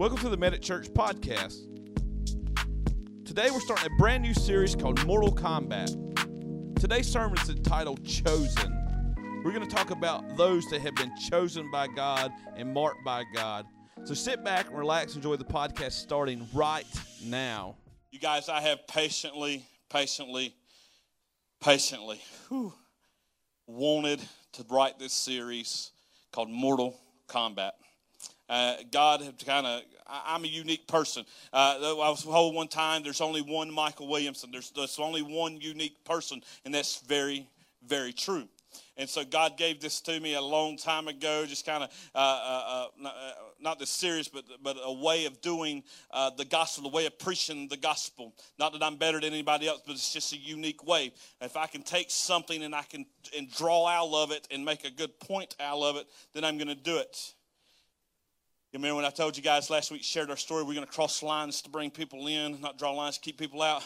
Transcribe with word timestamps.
Welcome 0.00 0.16
to 0.20 0.30
the 0.30 0.36
Medic 0.38 0.62
Church 0.62 0.88
podcast. 0.94 1.58
Today 3.26 3.50
we're 3.50 3.60
starting 3.60 3.92
a 3.92 3.96
brand 3.98 4.22
new 4.22 4.32
series 4.32 4.74
called 4.74 5.04
Mortal 5.04 5.30
Kombat. 5.30 6.80
Today's 6.80 7.06
sermon 7.06 7.36
is 7.38 7.50
entitled 7.50 8.02
Chosen. 8.02 8.72
We're 9.44 9.52
going 9.52 9.68
to 9.68 9.68
talk 9.68 9.90
about 9.90 10.38
those 10.38 10.64
that 10.70 10.80
have 10.80 10.94
been 10.94 11.12
chosen 11.28 11.70
by 11.70 11.86
God 11.86 12.32
and 12.56 12.72
marked 12.72 13.04
by 13.04 13.24
God. 13.34 13.66
So 14.04 14.14
sit 14.14 14.42
back 14.42 14.68
and 14.68 14.78
relax, 14.78 15.16
enjoy 15.16 15.36
the 15.36 15.44
podcast 15.44 15.92
starting 15.92 16.48
right 16.54 16.86
now. 17.22 17.76
You 18.10 18.20
guys, 18.20 18.48
I 18.48 18.62
have 18.62 18.86
patiently, 18.86 19.66
patiently, 19.90 20.54
patiently 21.62 22.22
whew, 22.48 22.72
wanted 23.66 24.22
to 24.52 24.64
write 24.70 24.98
this 24.98 25.12
series 25.12 25.90
called 26.32 26.48
Mortal 26.48 26.98
Kombat. 27.28 27.72
Uh, 28.50 28.74
God 28.90 29.22
had 29.22 29.46
kind 29.46 29.64
of, 29.64 29.82
I'm 30.08 30.42
a 30.42 30.48
unique 30.48 30.88
person. 30.88 31.24
Uh, 31.52 31.76
I 31.80 32.10
was 32.10 32.24
told 32.24 32.54
one 32.54 32.66
time 32.66 33.04
there's 33.04 33.20
only 33.20 33.42
one 33.42 33.70
Michael 33.70 34.08
Williamson. 34.08 34.50
There's, 34.50 34.72
there's 34.72 34.98
only 34.98 35.22
one 35.22 35.60
unique 35.60 36.04
person, 36.04 36.42
and 36.64 36.74
that's 36.74 36.98
very, 37.02 37.46
very 37.86 38.12
true. 38.12 38.48
And 38.96 39.08
so 39.08 39.24
God 39.24 39.56
gave 39.56 39.80
this 39.80 40.00
to 40.02 40.20
me 40.20 40.34
a 40.34 40.40
long 40.40 40.76
time 40.76 41.08
ago, 41.08 41.46
just 41.46 41.64
kind 41.64 41.84
of 41.84 41.90
uh, 42.14 42.18
uh, 42.18 42.64
uh, 42.66 42.86
not, 42.98 43.14
uh, 43.14 43.32
not 43.60 43.78
this 43.78 43.90
serious, 43.90 44.28
but 44.28 44.44
but 44.62 44.76
a 44.84 44.92
way 44.92 45.24
of 45.24 45.40
doing 45.40 45.82
the 46.36 46.44
gospel, 46.44 46.86
a 46.86 46.90
way 46.90 47.06
of 47.06 47.18
preaching 47.18 47.66
the 47.68 47.76
gospel. 47.76 48.34
Not 48.58 48.72
that 48.72 48.82
I'm 48.82 48.96
better 48.96 49.20
than 49.20 49.32
anybody 49.32 49.68
else, 49.68 49.80
but 49.86 49.94
it's 49.94 50.12
just 50.12 50.32
a 50.32 50.36
unique 50.36 50.86
way. 50.86 51.12
If 51.40 51.56
I 51.56 51.66
can 51.66 51.82
take 51.82 52.10
something 52.10 52.62
and 52.62 52.74
I 52.74 52.82
can 52.82 53.06
and 53.36 53.50
draw 53.50 53.86
out 53.86 54.12
of 54.12 54.32
it 54.32 54.46
and 54.50 54.64
make 54.64 54.84
a 54.84 54.90
good 54.90 55.18
point 55.18 55.56
out 55.58 55.82
of 55.82 55.96
it, 55.96 56.06
then 56.34 56.44
I'm 56.44 56.58
going 56.58 56.68
to 56.68 56.74
do 56.74 56.98
it. 56.98 57.34
You 58.72 58.78
remember 58.78 58.96
when 58.96 59.04
I 59.04 59.10
told 59.10 59.36
you 59.36 59.42
guys 59.42 59.68
last 59.68 59.90
week, 59.90 60.04
shared 60.04 60.30
our 60.30 60.36
story, 60.36 60.62
we're 60.62 60.74
going 60.74 60.86
to 60.86 60.92
cross 60.92 61.24
lines 61.24 61.60
to 61.62 61.70
bring 61.70 61.90
people 61.90 62.28
in, 62.28 62.60
not 62.60 62.78
draw 62.78 62.92
lines 62.92 63.16
to 63.16 63.20
keep 63.20 63.36
people 63.36 63.62
out. 63.62 63.82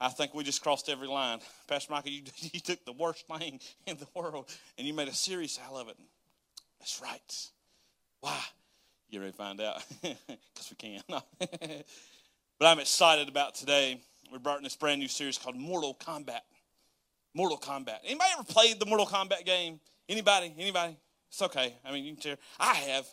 I 0.00 0.10
think 0.10 0.32
we 0.32 0.44
just 0.44 0.62
crossed 0.62 0.88
every 0.88 1.08
line. 1.08 1.40
Pastor 1.66 1.92
Michael, 1.92 2.12
you, 2.12 2.22
you 2.52 2.60
took 2.60 2.84
the 2.84 2.92
worst 2.92 3.26
thing 3.26 3.58
in 3.86 3.96
the 3.96 4.06
world 4.14 4.48
and 4.78 4.86
you 4.86 4.94
made 4.94 5.08
a 5.08 5.14
series 5.14 5.58
out 5.66 5.74
of 5.74 5.88
it. 5.88 5.96
That's 6.78 7.00
right. 7.02 7.46
Why? 8.20 8.38
You 9.10 9.18
ready 9.18 9.32
to 9.32 9.38
find 9.38 9.60
out? 9.60 9.84
Because 10.02 10.70
we 10.70 10.76
can. 10.76 11.02
but 12.58 12.66
I'm 12.66 12.78
excited 12.78 13.28
about 13.28 13.56
today. 13.56 14.00
We're 14.30 14.38
starting 14.38 14.62
this 14.62 14.76
brand 14.76 15.00
new 15.00 15.08
series 15.08 15.36
called 15.36 15.56
Mortal 15.56 15.96
Kombat. 15.98 16.42
Mortal 17.34 17.58
Kombat. 17.58 17.98
Anybody 18.04 18.30
ever 18.34 18.44
played 18.44 18.78
the 18.78 18.86
Mortal 18.86 19.06
Kombat 19.06 19.44
game? 19.44 19.80
Anybody? 20.08 20.54
Anybody? 20.56 20.96
It's 21.28 21.42
okay. 21.42 21.74
I 21.84 21.92
mean, 21.92 22.04
you 22.04 22.12
can 22.12 22.22
share. 22.22 22.36
I 22.60 22.74
have. 22.74 23.06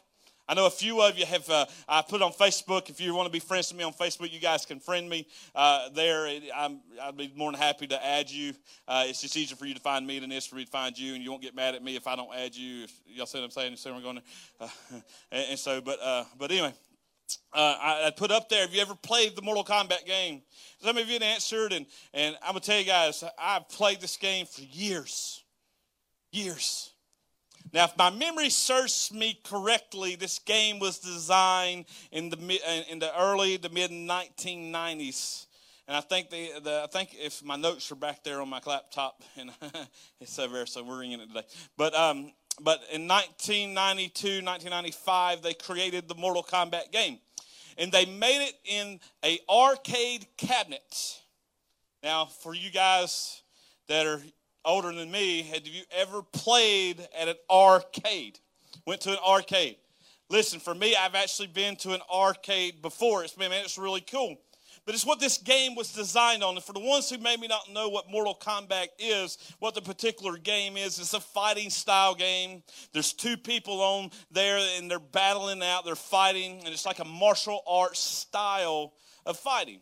I 0.49 0.55
know 0.55 0.65
a 0.65 0.71
few 0.71 0.99
of 0.99 1.15
you 1.15 1.27
have, 1.27 1.47
uh, 1.47 1.67
I 1.87 2.01
put 2.01 2.23
on 2.23 2.31
Facebook. 2.31 2.89
If 2.89 2.99
you 2.99 3.13
want 3.13 3.27
to 3.27 3.31
be 3.31 3.39
friends 3.39 3.71
with 3.71 3.77
me 3.77 3.83
on 3.83 3.93
Facebook, 3.93 4.33
you 4.33 4.39
guys 4.39 4.65
can 4.65 4.79
friend 4.79 5.07
me 5.07 5.27
uh, 5.53 5.89
there. 5.89 6.25
i 6.25 6.75
would 7.05 7.17
be 7.17 7.31
more 7.35 7.51
than 7.51 7.61
happy 7.61 7.85
to 7.85 8.03
add 8.03 8.31
you. 8.31 8.55
Uh, 8.87 9.03
it's 9.05 9.21
just 9.21 9.37
easier 9.37 9.55
for 9.55 9.67
you 9.67 9.75
to 9.75 9.79
find 9.79 10.07
me 10.07 10.17
than 10.17 10.31
it 10.31 10.35
is 10.35 10.47
for 10.47 10.55
me 10.55 10.65
to 10.65 10.71
find 10.71 10.97
you, 10.97 11.13
and 11.13 11.23
you 11.23 11.29
won't 11.29 11.43
get 11.43 11.53
mad 11.53 11.75
at 11.75 11.83
me 11.83 11.95
if 11.95 12.07
I 12.07 12.15
don't 12.15 12.33
add 12.35 12.55
you. 12.55 12.85
If, 12.85 12.99
y'all 13.05 13.27
see 13.27 13.37
what 13.37 13.45
I'm 13.45 13.51
saying? 13.51 13.71
You 13.71 13.77
see 13.77 13.89
where 13.89 13.97
I'm 13.97 14.03
going 14.03 14.21
uh, 14.59 14.67
and, 15.31 15.45
and, 15.51 15.59
so, 15.59 15.81
but, 15.81 15.99
uh, 16.01 16.23
but 16.39 16.49
anyway, 16.49 16.73
uh, 17.53 17.77
I, 17.79 18.07
I, 18.07 18.09
put 18.09 18.31
up 18.31 18.49
there, 18.49 18.61
have 18.61 18.73
you 18.73 18.81
ever 18.81 18.95
played 18.95 19.35
the 19.35 19.43
Mortal 19.43 19.63
Kombat 19.63 20.07
game? 20.07 20.41
Some 20.81 20.97
of 20.97 21.07
you 21.07 21.17
answered, 21.17 21.73
and, 21.73 21.85
and 22.11 22.35
I'm 22.41 22.53
going 22.53 22.61
to 22.61 22.67
tell 22.67 22.79
you 22.79 22.85
guys, 22.85 23.23
I've 23.37 23.69
played 23.69 24.01
this 24.01 24.17
game 24.17 24.47
for 24.47 24.61
years. 24.61 25.43
Years. 26.31 26.91
Now, 27.71 27.85
if 27.85 27.95
my 27.97 28.09
memory 28.09 28.49
serves 28.49 29.11
me 29.13 29.39
correctly, 29.43 30.15
this 30.15 30.39
game 30.39 30.79
was 30.79 30.97
designed 30.97 31.85
in 32.11 32.29
the 32.29 32.37
in 32.89 32.99
the 32.99 33.11
early 33.19 33.57
the 33.57 33.69
mid 33.69 33.91
1990s, 33.91 35.45
and 35.87 35.95
I 35.95 36.01
think 36.01 36.31
the, 36.31 36.51
the 36.63 36.81
I 36.83 36.87
think 36.87 37.13
if 37.13 37.43
my 37.43 37.55
notes 37.55 37.91
are 37.91 37.95
back 37.95 38.23
there 38.23 38.41
on 38.41 38.49
my 38.49 38.61
laptop, 38.65 39.21
and 39.37 39.51
it's 40.21 40.39
over 40.39 40.55
there, 40.55 40.65
so 40.65 40.83
we're 40.83 41.03
in 41.03 41.19
it 41.19 41.27
today. 41.27 41.45
But 41.77 41.93
um, 41.93 42.31
but 42.59 42.81
in 42.91 43.07
1992, 43.07 44.43
1995, 44.43 45.41
they 45.41 45.53
created 45.53 46.07
the 46.07 46.15
Mortal 46.15 46.43
Kombat 46.43 46.91
game, 46.91 47.19
and 47.77 47.91
they 47.91 48.05
made 48.05 48.47
it 48.47 48.55
in 48.65 48.99
a 49.23 49.39
arcade 49.47 50.25
cabinet. 50.37 51.19
Now, 52.01 52.25
for 52.25 52.55
you 52.55 52.71
guys 52.71 53.43
that 53.87 54.07
are 54.07 54.21
older 54.65 54.93
than 54.93 55.11
me, 55.11 55.43
have 55.43 55.65
you 55.67 55.83
ever 55.91 56.21
played 56.21 57.07
at 57.17 57.27
an 57.27 57.35
arcade? 57.49 58.39
Went 58.85 59.01
to 59.01 59.11
an 59.11 59.19
arcade. 59.25 59.77
Listen, 60.29 60.59
for 60.59 60.75
me, 60.75 60.95
I've 60.95 61.15
actually 61.15 61.47
been 61.47 61.75
to 61.77 61.93
an 61.93 62.01
arcade 62.13 62.81
before. 62.81 63.23
It's 63.23 63.37
man, 63.37 63.51
it's 63.51 63.77
really 63.77 64.01
cool. 64.01 64.37
But 64.85 64.95
it's 64.95 65.05
what 65.05 65.19
this 65.19 65.37
game 65.37 65.75
was 65.75 65.91
designed 65.93 66.43
on. 66.43 66.55
And 66.55 66.63
for 66.63 66.73
the 66.73 66.79
ones 66.79 67.09
who 67.09 67.17
maybe 67.19 67.47
not 67.47 67.71
know 67.71 67.89
what 67.89 68.09
Mortal 68.09 68.35
Kombat 68.35 68.87
is, 68.97 69.37
what 69.59 69.75
the 69.75 69.81
particular 69.81 70.37
game 70.37 70.77
is, 70.77 70.99
it's 70.99 71.13
a 71.13 71.19
fighting 71.19 71.69
style 71.69 72.15
game. 72.15 72.63
There's 72.91 73.13
two 73.13 73.37
people 73.37 73.81
on 73.81 74.11
there 74.31 74.57
and 74.77 74.89
they're 74.89 74.99
battling 74.99 75.61
out, 75.61 75.85
they're 75.85 75.95
fighting, 75.95 76.61
and 76.65 76.69
it's 76.69 76.85
like 76.85 76.99
a 76.99 77.05
martial 77.05 77.61
arts 77.67 77.99
style 77.99 78.93
of 79.25 79.37
fighting. 79.37 79.81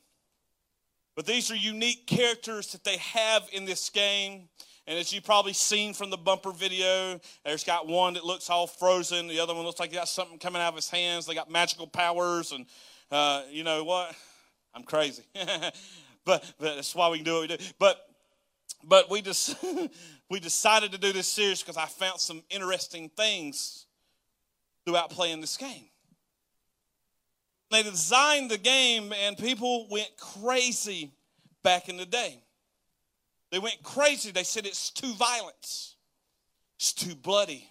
But 1.18 1.26
these 1.26 1.50
are 1.50 1.56
unique 1.56 2.06
characters 2.06 2.74
that 2.74 2.84
they 2.84 2.98
have 2.98 3.50
in 3.52 3.66
this 3.66 3.90
game. 3.90 4.50
And 4.86 5.00
as 5.00 5.12
you've 5.12 5.24
probably 5.24 5.52
seen 5.52 5.96
from 5.96 6.12
the 6.12 6.18
bumper 6.18 6.52
video, 6.52 7.20
there's 7.44 7.64
got 7.64 7.88
one 7.88 8.14
that 8.14 8.24
looks 8.24 8.52
all 8.52 8.68
frozen. 8.68 9.28
The 9.28 9.40
other 9.40 9.56
one 9.56 9.66
looks 9.66 9.80
like 9.80 9.90
he 9.90 9.96
got 9.96 10.08
something 10.08 10.38
coming 10.38 10.62
out 10.62 10.70
of 10.70 10.76
his 10.76 10.92
hands. 10.92 11.26
They 11.26 11.34
got 11.34 11.50
magical 11.50 11.88
powers. 11.88 12.52
And 12.52 12.68
uh, 13.10 13.42
you 13.50 13.64
know 13.64 13.84
what? 13.84 14.16
I'm 14.76 14.84
crazy. 14.84 15.24
but, 16.24 16.46
but 16.60 16.76
that's 16.76 16.94
why 16.94 17.10
we 17.10 17.18
can 17.18 17.26
do 17.26 17.34
what 17.34 17.50
we 17.50 17.58
do. 17.58 17.64
But 17.80 18.00
but 18.84 19.10
we 19.10 19.24
just 19.24 19.56
we 20.30 20.40
decided 20.40 20.92
to 20.92 21.00
do 21.00 21.12
this 21.12 21.28
series 21.28 21.64
because 21.64 21.78
I 21.78 21.88
found 21.88 22.20
some 22.20 22.44
interesting 22.52 23.10
things 23.10 23.88
throughout 24.86 25.10
playing 25.10 25.42
this 25.42 25.58
game. 25.58 25.90
They 27.70 27.84
designed 27.84 28.50
the 28.50 28.58
game 28.58 29.14
and 29.14 29.38
people 29.38 29.88
went 29.90 30.12
crazy 30.18 31.12
back 31.64 31.90
in 31.90 31.98
the 31.98 32.06
day. 32.06 32.42
They 33.52 33.60
went 33.60 33.82
crazy. 33.84 34.32
They 34.32 34.44
said 34.44 34.66
it's 34.66 34.90
too 34.90 35.14
violent, 35.14 35.96
it's 36.78 36.94
too 36.94 37.16
bloody, 37.16 37.70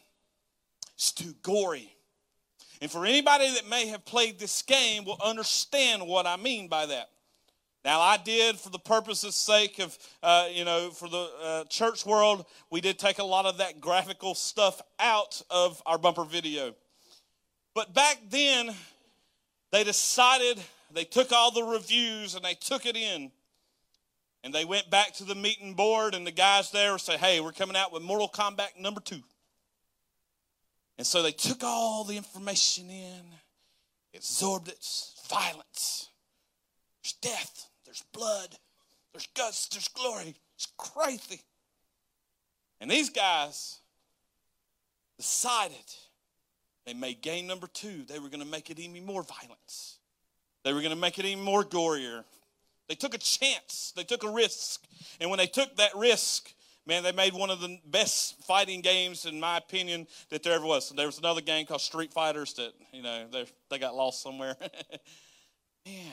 it's 0.95 1.13
too 1.13 1.35
gory. 1.43 1.93
And 2.83 2.91
for 2.91 3.07
anybody 3.07 3.55
that 3.55 3.69
may 3.69 3.87
have 3.87 4.05
played 4.05 4.39
this 4.39 4.61
game 4.63 5.05
will 5.05 5.19
understand 5.25 6.07
what 6.07 6.27
I 6.27 6.37
mean 6.37 6.69
by 6.69 6.87
that. 6.87 7.09
Now, 7.87 8.01
I 8.01 8.17
did, 8.17 8.59
for 8.59 8.69
the 8.69 8.81
purposes 8.81 9.37
sake 9.37 9.79
of, 9.79 9.97
uh, 10.21 10.49
you 10.53 10.65
know, 10.65 10.91
for 10.91 11.09
the 11.09 11.31
uh, 11.41 11.65
church 11.65 12.05
world, 12.05 12.45
we 12.69 12.81
did 12.81 12.99
take 12.99 13.21
a 13.21 13.25
lot 13.25 13.47
of 13.47 13.59
that 13.59 13.81
graphical 13.81 14.35
stuff 14.35 14.83
out 14.99 15.41
of 15.51 15.81
our 15.87 15.97
bumper 15.97 16.25
video. 16.25 16.75
But 17.75 17.95
back 17.95 18.19
then, 18.29 18.75
they 19.73 19.85
decided, 19.85 20.61
they 20.93 21.05
took 21.05 21.33
all 21.33 21.51
the 21.51 21.63
reviews 21.63 22.35
and 22.35 22.45
they 22.45 22.55
took 22.55 22.87
it 22.87 22.97
in. 22.97 23.31
And 24.45 24.55
they 24.55 24.65
went 24.65 24.91
back 24.91 25.13
to 25.15 25.25
the 25.25 25.35
meeting 25.35 25.75
board, 25.75 26.15
and 26.15 26.25
the 26.25 26.31
guys 26.31 26.71
there 26.71 26.97
said, 26.99 27.19
Hey, 27.19 27.41
we're 27.41 27.51
coming 27.51 27.75
out 27.75 27.93
with 27.93 28.03
Mortal 28.03 28.29
Kombat 28.29 28.79
number 28.79 29.01
two. 29.01 29.23
And 30.99 31.07
so 31.07 31.23
they 31.23 31.33
took 31.33 31.65
all 31.65 32.05
the 32.05 32.17
information 32.17 32.89
in, 32.89 33.23
absorbed 34.15 34.69
it, 34.69 34.87
violence. 35.29 36.11
There's 37.03 37.15
death, 37.15 37.69
there's 37.85 38.05
blood, 38.13 38.57
there's 39.13 39.27
guts, 39.35 39.69
there's 39.69 39.89
glory. 39.89 40.35
It's 40.55 40.69
crazy. 40.77 41.41
And 42.81 42.91
these 42.91 43.11
guys 43.11 43.81
decided 45.17 45.77
they 46.87 46.95
made 46.95 47.21
game 47.21 47.47
number 47.47 47.67
two, 47.67 48.05
they 48.09 48.19
were 48.19 48.29
going 48.29 48.43
to 48.43 48.47
make 48.47 48.71
it 48.71 48.79
even 48.79 49.05
more 49.05 49.23
violence. 49.23 49.99
They 50.65 50.73
were 50.73 50.81
going 50.81 50.95
to 50.95 51.01
make 51.01 51.19
it 51.19 51.25
even 51.25 51.45
more 51.45 51.65
gorier. 51.65 52.25
They 52.89 52.95
took 52.95 53.15
a 53.15 53.19
chance, 53.19 53.93
they 53.97 54.05
took 54.05 54.23
a 54.23 54.31
risk. 54.31 54.85
And 55.21 55.29
when 55.29 55.39
they 55.39 55.47
took 55.47 55.77
that 55.77 55.95
risk, 55.97 56.53
man, 56.87 57.03
they 57.03 57.13
made 57.13 57.35
one 57.35 57.51
of 57.51 57.61
the 57.61 57.79
best 57.85 58.43
fighting 58.45 58.81
games, 58.81 59.27
in 59.27 59.41
my 59.41 59.59
opinion, 59.59 60.07
that 60.31 60.43
there 60.43 60.53
ever 60.53 60.65
was. 60.65 60.91
There 60.91 61.07
was 61.07 61.19
another 61.19 61.41
game 61.41 61.67
called 61.67 61.81
Street 61.81 62.13
Fighters 62.13 62.55
that, 62.55 62.73
you 62.93 63.03
know, 63.03 63.27
they 63.69 63.79
got 63.79 63.97
lost 63.97 64.23
somewhere. 64.23 64.57
man, 65.87 66.13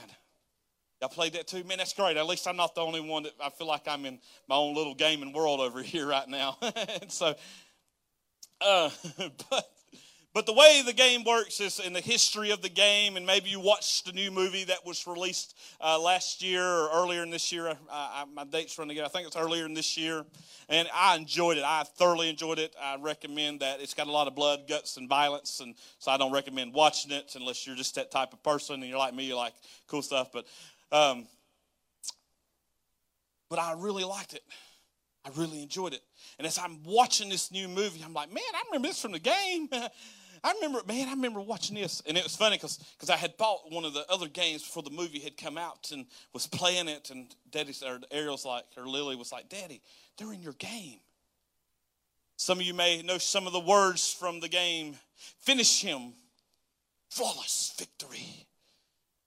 y'all 1.00 1.10
played 1.10 1.34
that 1.34 1.48
too? 1.48 1.64
Man, 1.64 1.78
that's 1.78 1.94
great. 1.94 2.18
At 2.18 2.26
least 2.26 2.48
I'm 2.48 2.56
not 2.58 2.74
the 2.74 2.82
only 2.82 3.02
one 3.02 3.24
that 3.24 3.34
I 3.44 3.50
feel 3.52 3.68
like 3.68 3.88
I'm 3.88 4.06
in 4.06 4.20
my 4.48 4.56
own 4.56 4.74
little 4.76 4.96
gaming 4.96 5.34
world 5.34 5.60
over 5.60 5.82
here 5.84 6.08
right 6.08 6.28
now. 6.28 6.58
so, 7.08 7.36
uh, 8.62 8.90
but 9.50 9.70
But 10.34 10.48
the 10.48 10.54
way 10.54 10.82
the 10.84 10.94
game 10.94 11.24
works 11.24 11.60
is 11.60 11.80
in 11.80 11.94
the 11.94 12.02
history 12.02 12.50
of 12.50 12.64
the 12.64 12.70
game, 12.70 13.18
and 13.18 13.26
maybe 13.26 13.52
you 13.52 13.60
watched 13.60 14.08
the 14.08 14.14
new 14.14 14.32
movie 14.32 14.64
that 14.64 14.84
was 14.84 15.06
released 15.06 15.56
uh, 15.80 16.00
last 16.00 16.42
year 16.42 16.64
or 16.64 16.90
earlier 16.92 17.22
in 17.22 17.30
this 17.30 17.52
year. 17.52 17.68
I, 17.68 17.76
I, 17.92 18.26
my 18.34 18.44
date's 18.44 18.80
running 18.80 19.00
out. 19.00 19.06
I 19.06 19.10
think 19.10 19.28
it's 19.28 19.36
earlier 19.36 19.68
in 19.68 19.76
this 19.76 19.96
year. 19.96 20.26
And 20.70 20.88
I 20.92 21.16
enjoyed 21.18 21.58
it. 21.60 21.64
I 21.64 21.84
thoroughly 21.84 22.32
enjoyed 22.32 22.58
it. 22.58 22.76
I 22.82 22.98
recommend 23.00 23.60
that. 23.60 23.80
It's 23.80 23.94
got 23.94 24.08
a 24.08 24.12
lot 24.12 24.28
of 24.28 24.34
blood, 24.34 24.62
guts, 24.68 24.98
and 24.98 25.08
violence, 25.08 25.60
and 25.60 25.76
so 26.00 26.10
I 26.10 26.18
don't 26.18 26.32
recommend 26.32 26.74
watching 26.74 27.12
it 27.12 27.36
unless 27.36 27.68
you're 27.68 27.76
just 27.76 27.94
that 27.94 28.10
type 28.10 28.34
of 28.34 28.42
person 28.42 28.76
and 28.82 28.86
you're 28.86 28.98
like 28.98 29.14
me, 29.14 29.26
you 29.26 29.36
like 29.36 29.54
cool 29.88 30.02
stuff. 30.02 30.32
But, 30.34 30.46
um, 30.92 31.28
but 33.52 33.60
I 33.60 33.76
really 33.78 34.04
liked 34.04 34.34
it. 34.34 34.44
I 35.24 35.30
really 35.38 35.62
enjoyed 35.62 35.94
it. 35.94 36.02
And 36.40 36.48
as 36.48 36.58
I'm 36.58 36.82
watching 36.84 37.30
this 37.30 37.52
new 37.52 37.68
movie, 37.68 38.02
I'm 38.04 38.14
like, 38.14 38.34
man, 38.34 38.44
I 38.56 38.64
remember 38.66 38.88
this 38.88 39.00
from 39.00 39.12
the 39.12 39.20
game. 39.20 39.70
I 40.44 40.54
remember, 40.56 40.82
man, 40.86 41.08
I 41.08 41.12
remember 41.12 41.40
watching 41.40 41.76
this, 41.76 42.02
and 42.06 42.18
it 42.18 42.24
was 42.24 42.36
funny 42.36 42.58
because 42.58 43.10
I 43.10 43.16
had 43.16 43.38
bought 43.38 43.72
one 43.72 43.86
of 43.86 43.94
the 43.94 44.06
other 44.12 44.28
games 44.28 44.62
before 44.62 44.84
the 44.84 44.90
movie 44.90 45.20
had 45.20 45.38
come 45.38 45.58
out 45.58 45.92
and 45.94 46.06
was 46.34 46.48
playing 46.48 46.90
it, 46.90 47.12
and 47.12 47.34
Daddy 47.50 47.74
or 47.86 48.00
Ariel's 48.12 48.44
like, 48.44 48.66
or 48.76 48.86
Lily 48.86 49.16
was 49.16 49.32
like, 49.32 49.48
Daddy, 49.48 49.82
they're 50.18 50.34
in 50.34 50.42
your 50.42 50.54
game. 50.54 51.00
Some 52.36 52.60
of 52.60 52.66
you 52.66 52.74
may 52.74 53.02
know 53.04 53.20
some 53.20 53.48
of 53.48 53.54
the 53.54 53.60
words 53.60 54.12
from 54.12 54.42
the 54.42 54.50
game. 54.50 54.98
Finish 55.40 55.82
him, 55.82 56.14
flawless 57.10 57.74
victory, 57.78 58.48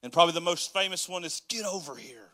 and 0.02 0.12
probably 0.12 0.34
the 0.34 0.40
most 0.42 0.74
famous 0.74 1.08
one 1.08 1.24
is 1.24 1.40
get 1.48 1.64
over 1.64 1.96
here. 1.96 2.28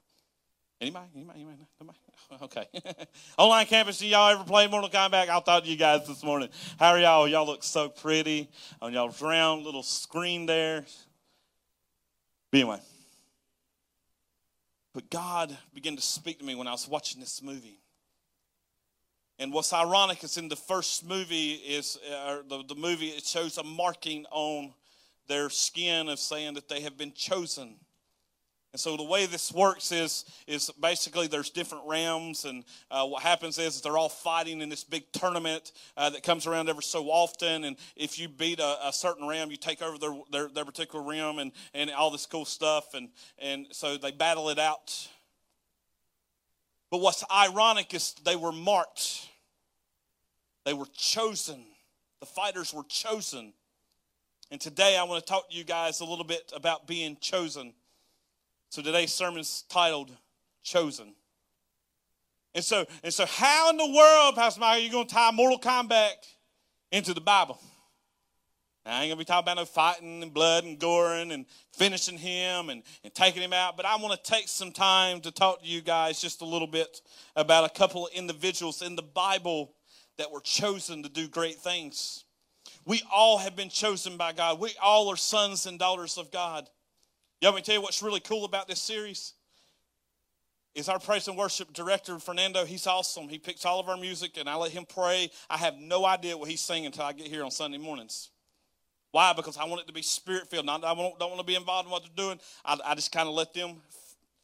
Anybody? 0.81 1.07
Anybody? 1.15 1.41
Anybody? 1.41 1.99
Okay. 2.43 2.67
Online 3.39 3.67
campus, 3.67 3.99
do 3.99 4.07
y'all 4.07 4.31
ever 4.31 4.45
play 4.45 4.67
Mortal 4.67 4.89
Kombat? 4.89 5.29
I 5.29 5.41
thought 5.41 5.67
you 5.67 5.77
guys 5.77 6.07
this 6.07 6.23
morning. 6.25 6.49
How 6.79 6.91
are 6.91 6.99
y'all? 6.99 7.29
Y'all 7.29 7.47
look 7.47 7.63
so 7.63 7.91
pretty 7.91 8.49
on 8.81 8.95
y'all's 8.95 9.21
round 9.21 9.65
little 9.65 9.83
screen 9.83 10.47
there. 10.47 10.87
Anyway. 12.53 12.79
But 14.95 15.11
God 15.11 15.57
began 15.75 15.97
to 15.97 16.03
speak 16.03 16.39
to 16.39 16.45
me 16.45 16.55
when 16.55 16.67
I 16.67 16.73
was 16.73 16.87
watching 16.89 17.21
this 17.21 17.43
movie. 17.43 17.81
And 19.39 19.53
what's 19.53 19.73
ironic 19.73 20.23
is 20.23 20.37
in 20.37 20.49
the 20.49 20.57
first 20.57 21.07
movie 21.07 21.53
is 21.53 21.99
uh, 22.15 22.39
the, 22.49 22.63
the 22.69 22.75
movie 22.75 23.09
it 23.09 23.25
shows 23.25 23.59
a 23.59 23.63
marking 23.63 24.25
on 24.31 24.73
their 25.29 25.51
skin 25.51 26.09
of 26.09 26.19
saying 26.19 26.55
that 26.55 26.69
they 26.69 26.81
have 26.81 26.97
been 26.97 27.13
chosen. 27.13 27.77
And 28.73 28.81
so 28.81 28.97
the 28.97 29.03
way 29.03 29.27
this 29.27 29.53
works 29.53 29.93
is, 29.93 30.25
is 30.47 30.71
basically 30.81 31.27
there's 31.27 31.51
different 31.51 31.85
realms, 31.87 32.47
and 32.47 32.65
uh, 32.91 33.07
what 33.07 33.23
happens 33.23 33.59
is 33.59 33.83
they're 33.83 33.99
all 33.99 34.09
fighting 34.09 34.63
in 34.63 34.71
this 34.71 34.83
big 34.83 35.05
tournament 35.13 35.73
uh, 35.99 36.09
that 36.09 36.23
comes 36.23 36.47
around 36.47 36.71
every 36.71 36.83
so 36.83 37.11
often. 37.11 37.65
And 37.65 37.77
if 37.97 38.19
you 38.19 38.31
beat 38.31 38.61
a, 38.61 38.89
a 38.89 38.93
certain 38.93 39.29
realm, 39.29 39.51
you 39.51 39.59
take 39.59 39.83
over 39.83 39.99
their, 39.99 40.15
their, 40.31 40.49
their, 40.49 40.65
particular 40.65 41.05
realm 41.05 41.39
and, 41.39 41.53
and 41.75 41.91
all 41.91 42.11
this 42.11 42.25
cool 42.25 42.47
stuff. 42.47 42.95
And, 42.95 43.11
and 43.39 43.67
so 43.73 43.99
they 43.99 44.11
battle 44.11 44.49
it 44.49 44.59
out. 44.59 45.07
But 46.91 47.03
what's 47.03 47.25
ironic 47.31 47.93
is 47.93 48.15
they 48.25 48.37
were 48.37 48.53
marked, 48.53 49.29
they 50.65 50.73
were 50.73 50.89
chosen. 50.97 51.65
The 52.21 52.27
fighters 52.27 52.73
were 52.73 52.85
chosen. 52.85 53.53
And 54.51 54.61
today 54.61 54.97
I 54.97 55.03
want 55.03 55.27
to 55.27 55.31
talk 55.31 55.51
to 55.51 55.57
you 55.57 55.65
guys 55.65 56.01
a 56.01 56.05
little 56.05 56.25
bit 56.25 56.53
about 56.55 56.87
being 56.87 57.17
chosen. 57.21 57.75
So 58.73 58.81
today's 58.81 59.13
sermon 59.13 59.41
is 59.41 59.65
titled 59.69 60.11
Chosen. 60.63 61.13
And 62.55 62.65
so, 62.65 62.87
and 63.05 63.13
so 63.13 63.27
how 63.27 63.69
in 63.69 63.77
the 63.77 63.93
world, 63.95 64.35
Pastor 64.35 64.61
Mike, 64.61 64.79
are 64.79 64.83
you 64.83 64.91
going 64.91 65.07
to 65.07 65.15
tie 65.15 65.31
Mortal 65.31 65.59
Kombat 65.59 66.13
into 66.91 67.13
the 67.13 67.21
Bible? 67.21 67.61
Now, 68.87 68.93
I 68.93 69.03
ain't 69.03 69.11
going 69.11 69.11
to 69.11 69.17
be 69.17 69.25
talking 69.27 69.45
about 69.45 69.59
no 69.59 69.67
fighting 69.67 70.23
and 70.23 70.33
blood 70.33 70.65
and 70.65 70.79
goring 70.79 71.33
and 71.33 71.45
finishing 71.75 72.17
him 72.17 72.71
and, 72.71 72.83
and 73.05 73.15
taking 73.15 73.43
him 73.43 73.53
out, 73.53 73.77
but 73.77 73.85
I 73.85 73.97
want 73.97 74.15
to 74.15 74.31
take 74.31 74.49
some 74.49 74.73
time 74.73 75.21
to 75.21 75.31
talk 75.31 75.61
to 75.61 75.69
you 75.69 75.83
guys 75.83 76.19
just 76.19 76.41
a 76.41 76.47
little 76.47 76.67
bit 76.67 77.03
about 77.37 77.67
a 77.67 77.79
couple 77.79 78.07
of 78.07 78.15
individuals 78.15 78.81
in 78.81 78.97
the 78.97 79.03
Bible 79.03 79.75
that 80.17 80.33
were 80.33 80.41
chosen 80.41 81.03
to 81.03 81.11
do 81.11 81.29
great 81.29 81.57
things. 81.57 82.25
We 82.87 83.03
all 83.15 83.37
have 83.37 83.55
been 83.55 83.69
chosen 83.69 84.17
by 84.17 84.33
God. 84.33 84.61
We 84.61 84.71
all 84.83 85.11
are 85.11 85.17
sons 85.17 85.67
and 85.67 85.79
daughters 85.79 86.17
of 86.17 86.31
God. 86.31 86.71
Y'all 87.43 87.51
want 87.51 87.57
me 87.57 87.63
tell 87.65 87.75
you 87.75 87.83
what's 87.83 88.05
really 88.05 88.21
cool 88.21 88.45
about 88.45 88.69
this 88.69 88.81
series? 88.81 89.35
Is 90.77 90.89
our 90.89 91.01
praise 91.01 91.27
and 91.27 91.37
worship 91.37 91.73
director, 91.73 92.21
Fernando. 92.21 92.65
He's 92.65 92.87
awesome. 92.87 93.29
He 93.29 93.37
picks 93.37 93.65
all 93.67 93.81
of 93.81 93.89
our 93.89 93.97
music, 93.97 94.37
and 94.39 94.49
I 94.49 94.55
let 94.55 94.71
him 94.71 94.87
pray. 94.89 95.29
I 95.51 95.57
have 95.57 95.75
no 95.77 96.07
idea 96.07 96.39
what 96.39 96.49
he's 96.49 96.61
singing 96.61 96.87
until 96.87 97.03
I 97.03 97.13
get 97.13 97.27
here 97.27 97.43
on 97.43 97.51
Sunday 97.51 97.79
mornings. 97.79 98.31
Why? 99.11 99.33
Because 99.33 99.57
I 99.57 99.65
want 99.65 99.81
it 99.81 99.89
to 99.89 99.93
be 99.93 100.03
spirit 100.03 100.49
filled. 100.51 100.69
I 100.69 100.79
don't 100.79 101.19
want 101.19 101.39
to 101.39 101.45
be 101.45 101.57
involved 101.57 101.89
in 101.89 101.91
what 101.93 102.05
they're 102.05 102.27
doing. 102.27 102.39
I, 102.65 102.79
I 102.87 102.95
just 102.95 103.11
kind 103.11 103.29
of 103.29 103.35
let 103.35 103.53
them 103.53 103.83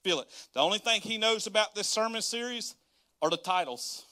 feel 0.02 0.18
it. 0.18 0.26
The 0.52 0.60
only 0.60 0.78
thing 0.78 1.00
he 1.00 1.18
knows 1.18 1.46
about 1.46 1.76
this 1.76 1.86
sermon 1.86 2.20
series 2.20 2.74
are 3.22 3.30
the 3.30 3.36
titles. 3.36 4.06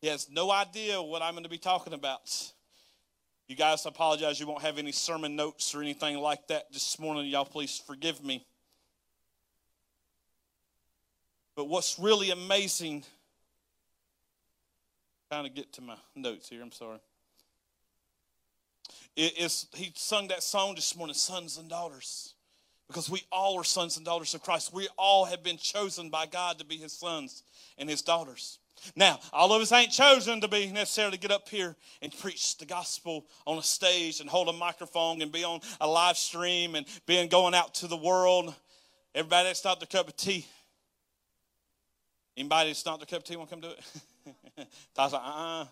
He 0.00 0.08
has 0.08 0.30
no 0.30 0.50
idea 0.50 1.02
what 1.02 1.20
I'm 1.20 1.34
going 1.34 1.44
to 1.44 1.50
be 1.50 1.58
talking 1.58 1.92
about. 1.92 2.50
You 3.48 3.56
guys, 3.56 3.86
I 3.86 3.88
apologize. 3.88 4.38
You 4.38 4.46
won't 4.46 4.60
have 4.60 4.76
any 4.76 4.92
sermon 4.92 5.34
notes 5.34 5.74
or 5.74 5.80
anything 5.80 6.18
like 6.18 6.46
that 6.48 6.70
this 6.70 6.98
morning. 6.98 7.24
Y'all, 7.26 7.46
please 7.46 7.82
forgive 7.86 8.22
me. 8.22 8.46
But 11.56 11.64
what's 11.64 11.98
really 11.98 12.30
amazing, 12.30 13.04
trying 15.30 15.44
to 15.44 15.50
get 15.50 15.72
to 15.72 15.80
my 15.80 15.96
notes 16.14 16.50
here, 16.50 16.62
I'm 16.62 16.72
sorry. 16.72 16.98
Is 19.16 19.66
he 19.74 19.92
sung 19.96 20.28
that 20.28 20.42
song 20.42 20.74
this 20.74 20.94
morning, 20.94 21.14
Sons 21.14 21.56
and 21.56 21.70
Daughters. 21.70 22.34
Because 22.86 23.10
we 23.10 23.22
all 23.30 23.58
are 23.58 23.64
sons 23.64 23.98
and 23.98 24.06
daughters 24.06 24.34
of 24.34 24.42
Christ. 24.42 24.72
We 24.72 24.88
all 24.96 25.26
have 25.26 25.42
been 25.42 25.58
chosen 25.58 26.08
by 26.08 26.24
God 26.24 26.58
to 26.58 26.64
be 26.64 26.76
his 26.76 26.92
sons 26.92 27.42
and 27.76 27.88
his 27.88 28.00
daughters. 28.00 28.58
Now, 28.96 29.20
all 29.32 29.52
of 29.52 29.62
us 29.62 29.72
ain't 29.72 29.90
chosen 29.90 30.40
to 30.40 30.48
be 30.48 30.70
necessarily 30.70 31.18
get 31.18 31.30
up 31.30 31.48
here 31.48 31.76
and 32.02 32.16
preach 32.18 32.58
the 32.58 32.66
gospel 32.66 33.26
on 33.46 33.58
a 33.58 33.62
stage 33.62 34.20
and 34.20 34.28
hold 34.28 34.48
a 34.48 34.52
microphone 34.52 35.22
and 35.22 35.32
be 35.32 35.44
on 35.44 35.60
a 35.80 35.86
live 35.86 36.16
stream 36.16 36.74
and 36.74 36.86
being 37.06 37.28
going 37.28 37.54
out 37.54 37.74
to 37.76 37.86
the 37.86 37.96
world. 37.96 38.54
Everybody 39.14 39.48
that's 39.48 39.64
not 39.64 39.80
their 39.80 39.86
cup 39.86 40.08
of 40.08 40.16
tea. 40.16 40.46
Anybody 42.36 42.70
that's 42.70 42.86
not 42.86 42.98
their 42.98 43.06
cup 43.06 43.20
of 43.20 43.24
tea 43.24 43.36
want 43.36 43.50
to 43.50 43.56
come 43.56 43.62
do 43.62 43.70
it? 43.70 44.68
Toss 44.94 45.12
like, 45.12 45.22
uh-uh. 45.22 45.66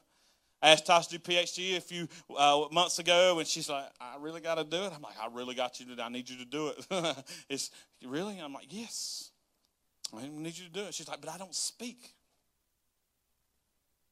I 0.62 0.70
asked 0.70 0.86
Tosh 0.86 1.06
to 1.08 1.18
do 1.18 1.32
PhD 1.32 1.76
a 1.76 1.80
few 1.80 2.08
uh, 2.36 2.64
months 2.72 2.98
ago, 2.98 3.38
and 3.38 3.46
she's 3.46 3.68
like, 3.68 3.84
I 4.00 4.16
really 4.18 4.40
got 4.40 4.56
to 4.56 4.64
do 4.64 4.84
it. 4.84 4.92
I'm 4.94 5.02
like, 5.02 5.14
I 5.20 5.28
really 5.32 5.54
got 5.54 5.78
you 5.78 5.94
to 5.94 6.02
I 6.02 6.08
need 6.08 6.28
you 6.28 6.38
to 6.38 6.44
do 6.44 6.68
it. 6.68 7.24
it's 7.48 7.70
really? 8.04 8.38
I'm 8.38 8.52
like, 8.52 8.66
yes. 8.70 9.30
I 10.16 10.26
need 10.28 10.56
you 10.56 10.66
to 10.66 10.72
do 10.72 10.80
it. 10.84 10.94
She's 10.94 11.08
like, 11.08 11.20
but 11.20 11.30
I 11.30 11.38
don't 11.38 11.54
speak. 11.54 12.15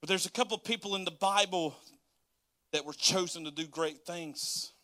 But 0.04 0.10
there's 0.10 0.26
a 0.26 0.30
couple 0.30 0.58
people 0.58 0.96
in 0.96 1.06
the 1.06 1.10
Bible 1.10 1.74
that 2.74 2.84
were 2.84 2.92
chosen 2.92 3.44
to 3.44 3.50
do 3.50 3.66
great 3.66 4.04
things. 4.04 4.74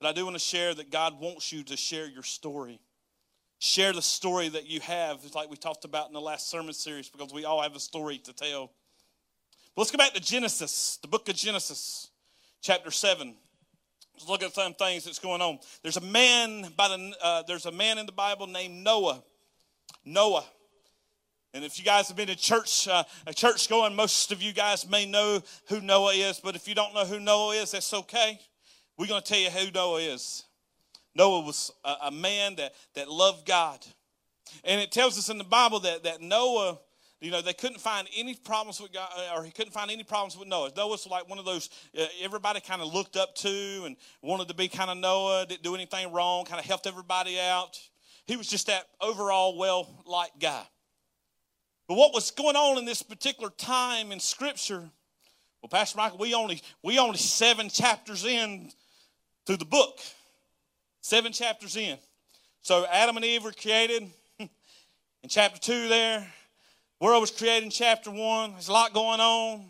But 0.00 0.08
I 0.08 0.12
do 0.12 0.24
want 0.24 0.34
to 0.34 0.40
share 0.40 0.74
that 0.74 0.90
God 0.90 1.20
wants 1.20 1.52
you 1.52 1.62
to 1.62 1.76
share 1.76 2.08
your 2.08 2.24
story. 2.24 2.80
Share 3.60 3.92
the 3.92 4.02
story 4.02 4.48
that 4.48 4.66
you 4.66 4.80
have, 4.80 5.20
like 5.36 5.48
we 5.48 5.56
talked 5.56 5.84
about 5.84 6.08
in 6.08 6.14
the 6.14 6.20
last 6.20 6.50
sermon 6.50 6.74
series, 6.74 7.08
because 7.08 7.32
we 7.32 7.44
all 7.44 7.62
have 7.62 7.76
a 7.76 7.78
story 7.78 8.18
to 8.24 8.32
tell. 8.32 8.72
But 9.76 9.82
let's 9.82 9.92
go 9.92 9.98
back 9.98 10.14
to 10.14 10.20
Genesis, 10.20 10.98
the 11.00 11.06
book 11.06 11.28
of 11.28 11.36
Genesis, 11.36 12.10
chapter 12.60 12.90
7. 12.90 13.36
Let's 14.14 14.28
look 14.28 14.42
at 14.42 14.52
some 14.52 14.74
things 14.74 15.04
that's 15.04 15.20
going 15.20 15.42
on. 15.42 15.60
There's 15.84 15.96
a 15.96 16.00
man 16.00 16.66
by 16.76 16.88
the 16.88 17.14
uh, 17.22 17.42
there's 17.46 17.66
a 17.66 17.70
man 17.72 17.98
in 17.98 18.06
the 18.06 18.10
Bible 18.10 18.48
named 18.48 18.82
Noah. 18.82 19.22
Noah. 20.04 20.44
And 21.54 21.64
if 21.64 21.78
you 21.78 21.84
guys 21.84 22.08
have 22.08 22.16
been 22.16 22.26
to 22.26 22.36
church, 22.36 22.86
uh, 22.88 23.04
a 23.26 23.32
church 23.32 23.68
going, 23.68 23.96
most 23.96 24.32
of 24.32 24.42
you 24.42 24.52
guys 24.52 24.88
may 24.88 25.06
know 25.06 25.42
who 25.68 25.80
Noah 25.80 26.12
is. 26.12 26.40
But 26.40 26.56
if 26.56 26.68
you 26.68 26.74
don't 26.74 26.94
know 26.94 27.06
who 27.06 27.18
Noah 27.18 27.54
is, 27.54 27.70
that's 27.70 27.92
okay. 27.94 28.38
We're 28.98 29.06
going 29.06 29.22
to 29.22 29.26
tell 29.26 29.40
you 29.40 29.50
who 29.50 29.70
Noah 29.70 30.00
is. 30.00 30.44
Noah 31.14 31.40
was 31.40 31.72
a, 31.84 31.94
a, 32.06 32.10
man 32.10 32.56
that, 32.56 32.74
that 32.94 33.10
loved 33.10 33.46
God. 33.46 33.84
And 34.64 34.80
it 34.80 34.92
tells 34.92 35.18
us 35.18 35.30
in 35.30 35.38
the 35.38 35.44
Bible 35.44 35.80
that, 35.80 36.04
that 36.04 36.20
Noah, 36.20 36.78
you 37.20 37.30
know, 37.30 37.40
they 37.40 37.54
couldn't 37.54 37.80
find 37.80 38.06
any 38.16 38.34
problems 38.34 38.80
with 38.80 38.92
God, 38.92 39.08
or 39.34 39.42
he 39.42 39.50
couldn't 39.50 39.72
find 39.72 39.90
any 39.90 40.04
problems 40.04 40.36
with 40.36 40.48
Noah. 40.48 40.70
Noah 40.76 40.88
was 40.88 41.06
like 41.06 41.28
one 41.28 41.38
of 41.38 41.44
those 41.44 41.70
uh, 41.98 42.04
everybody 42.22 42.60
kind 42.60 42.82
of 42.82 42.92
looked 42.92 43.16
up 43.16 43.34
to 43.36 43.82
and 43.86 43.96
wanted 44.22 44.48
to 44.48 44.54
be 44.54 44.68
kind 44.68 44.90
of 44.90 44.98
Noah, 44.98 45.46
didn't 45.48 45.62
do 45.62 45.74
anything 45.74 46.12
wrong, 46.12 46.44
kind 46.44 46.60
of 46.60 46.66
helped 46.66 46.86
everybody 46.86 47.40
out. 47.40 47.78
He 48.26 48.36
was 48.36 48.46
just 48.46 48.66
that 48.66 48.84
overall 49.00 49.56
well 49.56 50.04
liked 50.06 50.38
guy. 50.38 50.62
But 51.88 51.96
what 51.96 52.12
was 52.12 52.30
going 52.30 52.54
on 52.54 52.76
in 52.76 52.84
this 52.84 53.02
particular 53.02 53.48
time 53.50 54.12
in 54.12 54.20
Scripture? 54.20 54.90
Well, 55.62 55.70
Pastor 55.70 55.96
Michael, 55.96 56.18
we 56.18 56.34
only 56.34 56.62
we 56.82 56.98
only 56.98 57.16
seven 57.16 57.70
chapters 57.70 58.24
in 58.24 58.70
to 59.46 59.56
the 59.56 59.64
book. 59.64 59.98
Seven 61.00 61.32
chapters 61.32 61.76
in. 61.76 61.96
So 62.60 62.86
Adam 62.86 63.16
and 63.16 63.24
Eve 63.24 63.44
were 63.44 63.52
created 63.52 64.10
in 64.38 65.28
chapter 65.28 65.58
two 65.58 65.88
there. 65.88 66.30
World 67.00 67.22
was 67.22 67.30
created 67.30 67.64
in 67.64 67.70
chapter 67.70 68.10
one. 68.10 68.52
There's 68.52 68.68
a 68.68 68.72
lot 68.72 68.92
going 68.92 69.20
on. 69.20 69.64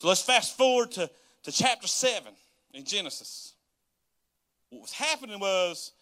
So 0.00 0.08
let's 0.08 0.22
fast 0.22 0.56
forward 0.56 0.92
to, 0.92 1.10
to 1.42 1.52
chapter 1.52 1.86
seven. 1.86 2.32
in 2.72 2.84
Genesis. 2.84 3.52
What 4.70 4.82
was 4.82 4.92
happening 4.92 5.38
was 5.38 5.92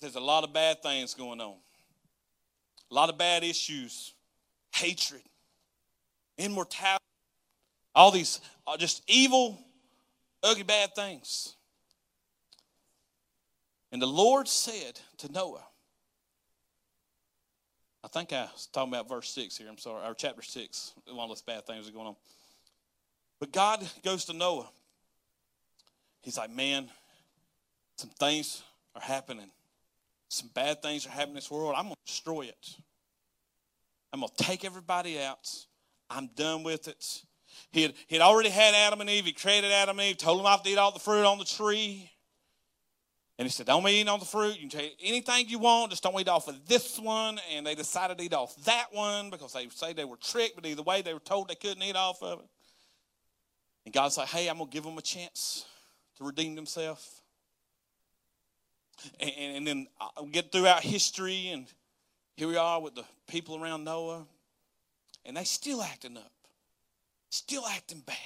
there's 0.00 0.16
a 0.16 0.20
lot 0.20 0.44
of 0.44 0.52
bad 0.52 0.82
things 0.82 1.14
going 1.14 1.40
on, 1.40 1.54
a 2.90 2.94
lot 2.94 3.08
of 3.08 3.16
bad 3.16 3.42
issues, 3.42 4.12
hatred, 4.72 5.22
immortality, 6.38 7.04
all 7.94 8.10
these 8.10 8.40
uh, 8.66 8.76
just 8.76 9.02
evil, 9.06 9.58
ugly, 10.42 10.62
bad 10.62 10.94
things. 10.94 11.54
And 13.92 14.00
the 14.00 14.06
Lord 14.06 14.48
said 14.48 14.98
to 15.18 15.30
Noah, 15.30 15.64
I 18.04 18.08
think 18.08 18.32
I 18.32 18.48
was 18.52 18.66
talking 18.72 18.92
about 18.92 19.08
verse 19.08 19.28
6 19.30 19.56
here, 19.58 19.68
I'm 19.68 19.78
sorry, 19.78 20.04
or 20.06 20.14
chapter 20.14 20.42
6, 20.42 20.92
one 21.06 21.20
of 21.20 21.28
those 21.28 21.42
bad 21.42 21.66
things 21.66 21.88
are 21.88 21.92
going 21.92 22.08
on. 22.08 22.16
But 23.38 23.52
God 23.52 23.86
goes 24.04 24.24
to 24.26 24.32
Noah. 24.32 24.68
He's 26.22 26.38
like, 26.38 26.50
man, 26.50 26.88
some 27.96 28.10
things 28.10 28.62
are 28.94 29.02
happening. 29.02 29.50
Some 30.28 30.50
bad 30.54 30.82
things 30.82 31.06
are 31.06 31.10
happening 31.10 31.30
in 31.30 31.34
this 31.36 31.50
world. 31.50 31.74
I'm 31.76 31.84
going 31.84 31.94
to 31.94 32.12
destroy 32.12 32.42
it. 32.42 32.76
I'm 34.12 34.20
going 34.20 34.30
to 34.36 34.44
take 34.44 34.64
everybody 34.64 35.20
out. 35.20 35.48
I'm 36.10 36.28
done 36.36 36.62
with 36.62 36.88
it. 36.88 37.22
He 37.70 37.82
had, 37.82 37.94
he 38.06 38.16
had 38.16 38.22
already 38.22 38.50
had 38.50 38.74
Adam 38.74 39.00
and 39.00 39.08
Eve. 39.08 39.24
He 39.24 39.32
created 39.32 39.72
Adam 39.72 39.98
and 39.98 40.08
Eve, 40.08 40.18
told 40.18 40.38
them 40.38 40.44
not 40.44 40.64
to 40.64 40.70
eat 40.70 40.78
all 40.78 40.92
the 40.92 40.98
fruit 40.98 41.24
on 41.24 41.38
the 41.38 41.44
tree. 41.44 42.10
And 43.38 43.46
he 43.46 43.50
said, 43.50 43.66
Don't 43.66 43.84
be 43.84 43.92
eating 43.92 44.08
on 44.08 44.18
the 44.18 44.26
fruit. 44.26 44.54
You 44.54 44.68
can 44.68 44.80
take 44.80 44.96
anything 45.02 45.48
you 45.48 45.58
want, 45.58 45.90
just 45.90 46.02
don't 46.02 46.18
eat 46.20 46.28
off 46.28 46.48
of 46.48 46.66
this 46.66 46.98
one. 46.98 47.40
And 47.54 47.66
they 47.66 47.74
decided 47.74 48.18
to 48.18 48.24
eat 48.24 48.34
off 48.34 48.54
that 48.64 48.86
one 48.92 49.30
because 49.30 49.54
they 49.54 49.68
say 49.70 49.92
they 49.92 50.04
were 50.04 50.18
tricked, 50.18 50.54
but 50.54 50.66
either 50.66 50.82
way, 50.82 51.02
they 51.02 51.14
were 51.14 51.20
told 51.20 51.48
they 51.48 51.54
couldn't 51.54 51.82
eat 51.82 51.96
off 51.96 52.22
of 52.22 52.40
it. 52.40 52.46
And 53.86 53.94
God's 53.94 54.18
like, 54.18 54.28
Hey, 54.28 54.48
I'm 54.48 54.58
going 54.58 54.70
to 54.70 54.72
give 54.72 54.84
them 54.84 54.98
a 54.98 55.02
chance 55.02 55.64
to 56.18 56.24
redeem 56.24 56.54
themselves. 56.54 57.22
And, 59.18 59.56
and, 59.56 59.66
then 59.66 59.86
I'll 60.00 60.26
get 60.26 60.52
throughout 60.52 60.82
history, 60.82 61.48
and 61.48 61.66
here 62.42 62.48
we 62.48 62.56
are 62.56 62.80
with 62.80 62.96
the 62.96 63.04
people 63.28 63.62
around 63.62 63.84
Noah, 63.84 64.26
and 65.24 65.36
they 65.36 65.44
still 65.44 65.80
acting 65.80 66.16
up, 66.16 66.32
still 67.30 67.64
acting 67.64 68.00
bad. 68.04 68.16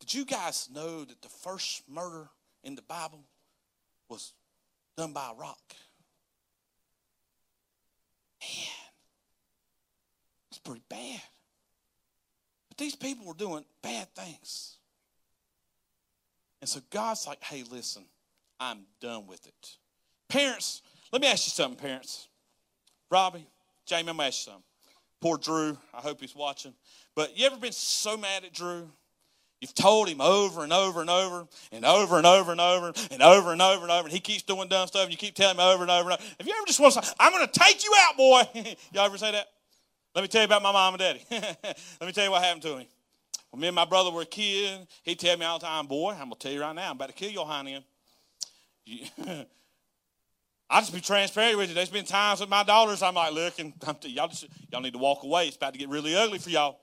Did 0.00 0.14
you 0.14 0.24
guys 0.24 0.70
know 0.72 1.04
that 1.04 1.20
the 1.20 1.28
first 1.28 1.82
murder 1.86 2.30
in 2.62 2.76
the 2.76 2.80
Bible 2.80 3.20
was 4.08 4.32
done 4.96 5.12
by 5.12 5.32
a 5.32 5.38
rock. 5.38 5.60
Man, 8.40 8.70
it's 10.48 10.60
pretty 10.60 10.80
bad. 10.88 11.20
But 12.70 12.78
these 12.78 12.96
people 12.96 13.26
were 13.26 13.34
doing 13.34 13.66
bad 13.82 14.08
things. 14.14 14.78
And 16.62 16.70
so 16.70 16.80
God's 16.88 17.26
like, 17.26 17.42
hey, 17.42 17.64
listen, 17.70 18.04
I'm 18.58 18.86
done 19.02 19.26
with 19.26 19.46
it. 19.46 19.76
Parents, 20.30 20.80
let 21.12 21.22
me 21.22 21.28
ask 21.28 21.46
you 21.46 21.50
something, 21.50 21.78
parents. 21.78 22.28
Robbie, 23.10 23.46
Jamie, 23.86 24.10
I'm 24.10 24.16
going 24.16 24.18
to 24.18 24.24
ask 24.24 24.46
you 24.46 24.52
something. 24.52 24.64
Poor 25.20 25.38
Drew, 25.38 25.78
I 25.92 26.00
hope 26.00 26.20
he's 26.20 26.34
watching. 26.34 26.74
But 27.14 27.38
you 27.38 27.46
ever 27.46 27.56
been 27.56 27.72
so 27.72 28.16
mad 28.16 28.44
at 28.44 28.52
Drew 28.52 28.90
You've 29.64 29.74
told 29.74 30.10
him 30.10 30.20
over 30.20 30.62
and 30.62 30.74
over 30.74 31.00
and 31.00 31.08
over 31.08 31.46
and 31.72 31.86
over 31.86 32.18
and 32.18 32.26
over 32.26 32.52
and 32.52 32.60
over 32.60 32.92
and 33.10 33.22
over 33.22 33.50
and 33.50 33.62
over 33.62 33.82
and 33.82 33.90
over, 33.90 34.04
and 34.04 34.12
he 34.12 34.20
keeps 34.20 34.42
doing 34.42 34.68
dumb 34.68 34.86
stuff, 34.86 35.04
and 35.04 35.10
you 35.10 35.16
keep 35.16 35.34
telling 35.34 35.56
him 35.56 35.60
over 35.60 35.82
and 35.82 35.90
over 35.90 36.10
and 36.10 36.20
over. 36.20 36.28
Have 36.38 36.46
you 36.46 36.52
ever 36.54 36.66
just 36.66 36.80
want 36.80 36.92
to 36.92 37.02
say, 37.02 37.14
I'm 37.18 37.32
going 37.32 37.46
to 37.46 37.60
take 37.60 37.82
you 37.82 37.90
out, 38.00 38.14
boy? 38.14 38.42
Y'all 38.92 39.06
ever 39.06 39.16
say 39.16 39.32
that? 39.32 39.46
Let 40.14 40.20
me 40.20 40.28
tell 40.28 40.42
you 40.42 40.44
about 40.44 40.62
my 40.62 40.70
mom 40.70 40.92
and 40.92 41.00
daddy. 41.00 41.24
Let 41.30 42.02
me 42.02 42.12
tell 42.12 42.26
you 42.26 42.30
what 42.30 42.42
happened 42.44 42.60
to 42.64 42.76
me. 42.76 42.88
When 43.52 43.60
me 43.62 43.68
and 43.68 43.74
my 43.74 43.86
brother 43.86 44.10
were 44.10 44.20
a 44.20 44.26
kid, 44.26 44.86
he'd 45.02 45.18
tell 45.18 45.34
me 45.38 45.46
all 45.46 45.58
the 45.58 45.64
time, 45.64 45.86
boy, 45.86 46.10
I'm 46.10 46.28
going 46.28 46.32
to 46.32 46.38
tell 46.40 46.52
you 46.52 46.60
right 46.60 46.74
now, 46.74 46.90
I'm 46.90 46.96
about 46.96 47.08
to 47.08 47.14
kill 47.14 47.30
your 47.30 47.46
honey. 47.46 47.82
I'll 50.70 50.80
just 50.80 50.94
be 50.94 51.00
transparent 51.00 51.58
with 51.58 51.68
you. 51.68 51.74
There's 51.74 51.90
been 51.90 52.04
times 52.04 52.40
with 52.40 52.48
my 52.48 52.62
daughters, 52.62 53.02
I'm 53.02 53.14
like, 53.14 53.32
look, 53.32 53.58
and 53.58 53.72
y'all, 54.04 54.28
just, 54.28 54.46
y'all 54.70 54.80
need 54.80 54.94
to 54.94 54.98
walk 54.98 55.22
away. 55.22 55.46
It's 55.46 55.56
about 55.56 55.74
to 55.74 55.78
get 55.78 55.88
really 55.88 56.16
ugly 56.16 56.38
for 56.38 56.50
y'all 56.50 56.78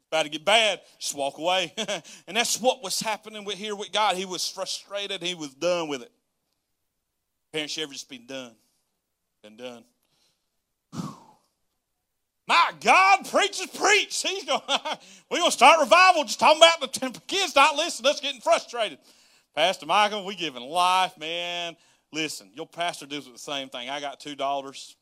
It's 0.00 0.08
about 0.10 0.24
to 0.24 0.28
get 0.28 0.44
bad, 0.44 0.80
just 0.98 1.14
walk 1.14 1.38
away. 1.38 1.72
and 2.26 2.36
that's 2.36 2.60
what 2.60 2.82
was 2.82 3.00
happening 3.00 3.44
with 3.44 3.56
here 3.56 3.74
with 3.74 3.90
God. 3.92 4.16
He 4.16 4.26
was 4.26 4.48
frustrated. 4.48 5.22
He 5.22 5.34
was 5.34 5.54
done 5.54 5.88
with 5.88 6.02
it. 6.02 6.12
Parents, 7.52 7.76
you 7.76 7.82
ever 7.82 7.92
just 7.92 8.08
been 8.08 8.26
done? 8.26 8.54
Been 9.42 9.56
done. 9.56 9.84
My 12.46 12.70
God, 12.80 13.28
preachers 13.28 13.66
preach. 13.66 14.22
He's 14.22 14.44
going, 14.44 14.60
we're 15.30 15.38
going 15.38 15.50
to 15.50 15.56
start 15.56 15.80
revival 15.80 16.22
just 16.24 16.38
talking 16.38 16.58
about 16.58 16.80
the 16.92 17.20
kids 17.26 17.56
not 17.56 17.74
listening, 17.74 18.10
us 18.10 18.20
getting 18.20 18.40
frustrated. 18.40 18.98
Pastor 19.54 19.86
Michael, 19.86 20.24
we 20.24 20.36
giving 20.36 20.62
life, 20.62 21.18
man. 21.18 21.76
Listen, 22.12 22.50
your 22.54 22.66
pastor 22.66 23.06
does 23.06 23.30
the 23.30 23.38
same 23.38 23.68
thing. 23.68 23.90
I 23.90 24.00
got 24.00 24.20
two 24.20 24.34
daughters. 24.34 24.96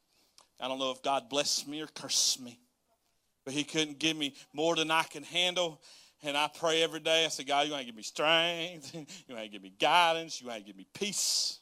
I 0.61 0.69
don't 0.69 0.79
know 0.79 0.91
if 0.91 1.03
God 1.03 1.29
blessed 1.29 1.69
me 1.69 1.83
or 1.83 1.87
cursed 1.87 2.41
me 2.41 2.59
but 3.45 3.55
He 3.55 3.65
couldn't 3.65 3.99
give 3.99 4.17
me 4.17 4.35
more 4.53 4.75
than 4.75 4.91
I 4.91 5.03
can 5.05 5.23
handle. 5.23 5.81
And 6.23 6.37
I 6.37 6.49
pray 6.49 6.83
every 6.83 7.01
day. 7.01 7.27
I 7.27 7.29
say, 7.29 7.45
God, 7.45 7.67
you 7.67 7.73
want 7.73 7.83
to 7.83 7.87
give 7.87 7.97
me 7.97 8.03
strength. 8.03 8.95
you 8.95 9.35
want 9.35 9.45
to 9.45 9.51
give 9.51 9.63
me 9.63 9.73
guidance. 9.79 10.41
You 10.41 10.49
want 10.49 10.61
to 10.61 10.67
give 10.67 10.77
me 10.77 10.87
peace. 10.95 11.59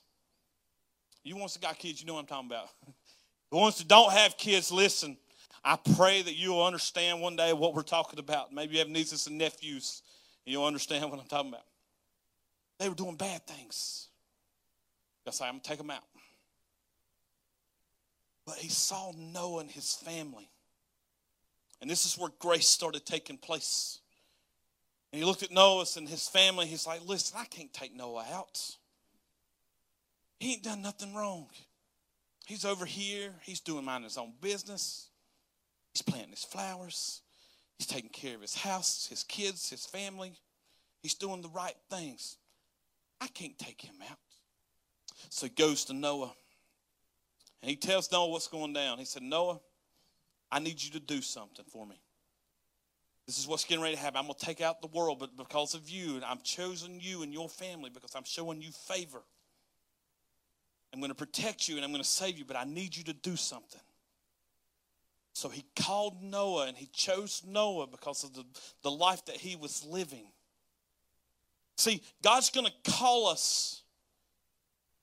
You 1.24 1.36
ones 1.36 1.54
that 1.54 1.62
got 1.62 1.78
kids, 1.78 2.00
you 2.00 2.06
know 2.06 2.14
what 2.14 2.20
I'm 2.20 2.26
talking 2.26 2.50
about. 2.50 2.68
the 3.50 3.56
ones 3.56 3.78
that 3.78 3.88
don't 3.88 4.12
have 4.12 4.36
kids, 4.36 4.70
listen. 4.70 5.16
I 5.64 5.78
pray 5.96 6.22
that 6.22 6.34
you'll 6.34 6.64
understand 6.64 7.20
one 7.20 7.36
day 7.36 7.52
what 7.52 7.74
we're 7.74 7.82
talking 7.82 8.18
about. 8.18 8.52
Maybe 8.52 8.74
you 8.74 8.78
have 8.80 8.88
nieces 8.88 9.28
and 9.28 9.38
nephews, 9.38 10.02
and 10.44 10.52
you'll 10.52 10.64
understand 10.64 11.08
what 11.08 11.20
I'm 11.20 11.26
talking 11.26 11.50
about. 11.50 11.64
They 12.80 12.88
were 12.88 12.96
doing 12.96 13.14
bad 13.14 13.46
things. 13.46 14.08
I 15.26 15.30
say, 15.30 15.44
I'm 15.44 15.52
going 15.52 15.60
to 15.60 15.68
take 15.68 15.78
them 15.78 15.90
out. 15.90 16.02
But 18.44 18.56
he 18.56 18.68
saw 18.68 19.12
Noah 19.16 19.60
and 19.60 19.70
his 19.70 19.94
family. 19.94 20.48
And 21.80 21.90
this 21.90 22.06
is 22.06 22.18
where 22.18 22.30
grace 22.38 22.68
started 22.68 23.06
taking 23.06 23.36
place. 23.38 24.00
And 25.12 25.20
he 25.20 25.24
looked 25.24 25.42
at 25.42 25.52
Noah 25.52 25.84
and 25.96 26.08
his 26.08 26.28
family. 26.28 26.66
He's 26.66 26.86
like, 26.86 27.06
listen, 27.06 27.38
I 27.40 27.44
can't 27.44 27.72
take 27.72 27.94
Noah 27.94 28.24
out. 28.32 28.76
He 30.40 30.54
ain't 30.54 30.64
done 30.64 30.82
nothing 30.82 31.14
wrong. 31.14 31.46
He's 32.46 32.64
over 32.64 32.84
here. 32.84 33.32
He's 33.42 33.60
doing 33.60 33.84
mind 33.84 34.04
his 34.04 34.18
own 34.18 34.32
business. 34.40 35.08
He's 35.92 36.02
planting 36.02 36.30
his 36.30 36.44
flowers. 36.44 37.20
He's 37.78 37.86
taking 37.86 38.10
care 38.10 38.34
of 38.34 38.40
his 38.40 38.56
house, 38.56 39.06
his 39.08 39.22
kids, 39.22 39.70
his 39.70 39.86
family. 39.86 40.32
He's 41.02 41.14
doing 41.14 41.42
the 41.42 41.48
right 41.48 41.76
things. 41.90 42.36
I 43.20 43.28
can't 43.28 43.58
take 43.58 43.80
him 43.80 43.96
out. 44.10 44.18
So 45.28 45.46
he 45.46 45.50
goes 45.50 45.84
to 45.86 45.92
Noah. 45.92 46.32
And 47.62 47.70
he 47.70 47.76
tells 47.76 48.10
Noah 48.10 48.28
what's 48.28 48.48
going 48.48 48.72
down. 48.72 48.98
He 48.98 49.04
said, 49.04 49.22
Noah, 49.22 49.60
I 50.50 50.58
need 50.58 50.82
you 50.82 50.90
to 50.92 51.00
do 51.00 51.22
something 51.22 51.64
for 51.70 51.86
me. 51.86 52.00
This 53.26 53.38
is 53.38 53.46
what's 53.46 53.64
getting 53.64 53.82
ready 53.82 53.94
to 53.94 54.00
happen. 54.00 54.18
I'm 54.18 54.24
going 54.24 54.34
to 54.38 54.44
take 54.44 54.60
out 54.60 54.82
the 54.82 54.88
world, 54.88 55.20
but 55.20 55.36
because 55.36 55.74
of 55.74 55.88
you, 55.88 56.16
and 56.16 56.24
I'm 56.24 56.40
choosing 56.42 56.98
you 57.00 57.22
and 57.22 57.32
your 57.32 57.48
family 57.48 57.88
because 57.88 58.14
I'm 58.16 58.24
showing 58.24 58.60
you 58.60 58.72
favor. 58.72 59.22
I'm 60.92 60.98
going 60.98 61.10
to 61.10 61.16
protect 61.16 61.68
you 61.68 61.76
and 61.76 61.84
I'm 61.84 61.92
going 61.92 62.02
to 62.02 62.08
save 62.08 62.36
you, 62.36 62.44
but 62.44 62.56
I 62.56 62.64
need 62.64 62.96
you 62.96 63.04
to 63.04 63.12
do 63.12 63.36
something. 63.36 63.80
So 65.34 65.48
he 65.48 65.64
called 65.76 66.22
Noah 66.22 66.66
and 66.66 66.76
he 66.76 66.86
chose 66.92 67.42
Noah 67.46 67.86
because 67.86 68.24
of 68.24 68.34
the, 68.34 68.44
the 68.82 68.90
life 68.90 69.24
that 69.26 69.36
he 69.36 69.56
was 69.56 69.84
living. 69.84 70.26
See, 71.76 72.02
God's 72.22 72.50
going 72.50 72.66
to 72.66 72.90
call 72.90 73.28
us 73.28 73.81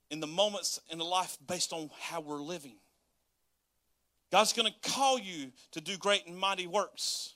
in 0.10 0.20
the 0.20 0.28
moments 0.28 0.80
in 0.90 0.98
the 0.98 1.06
life 1.06 1.38
based 1.46 1.74
on 1.74 1.90
how 2.00 2.22
we're 2.22 2.42
living. 2.42 2.76
God's 4.32 4.54
going 4.54 4.72
to 4.72 4.90
call 4.90 5.20
you 5.20 5.52
to 5.72 5.82
do 5.82 5.98
great 5.98 6.28
and 6.28 6.38
mighty 6.38 6.68
works. 6.68 7.36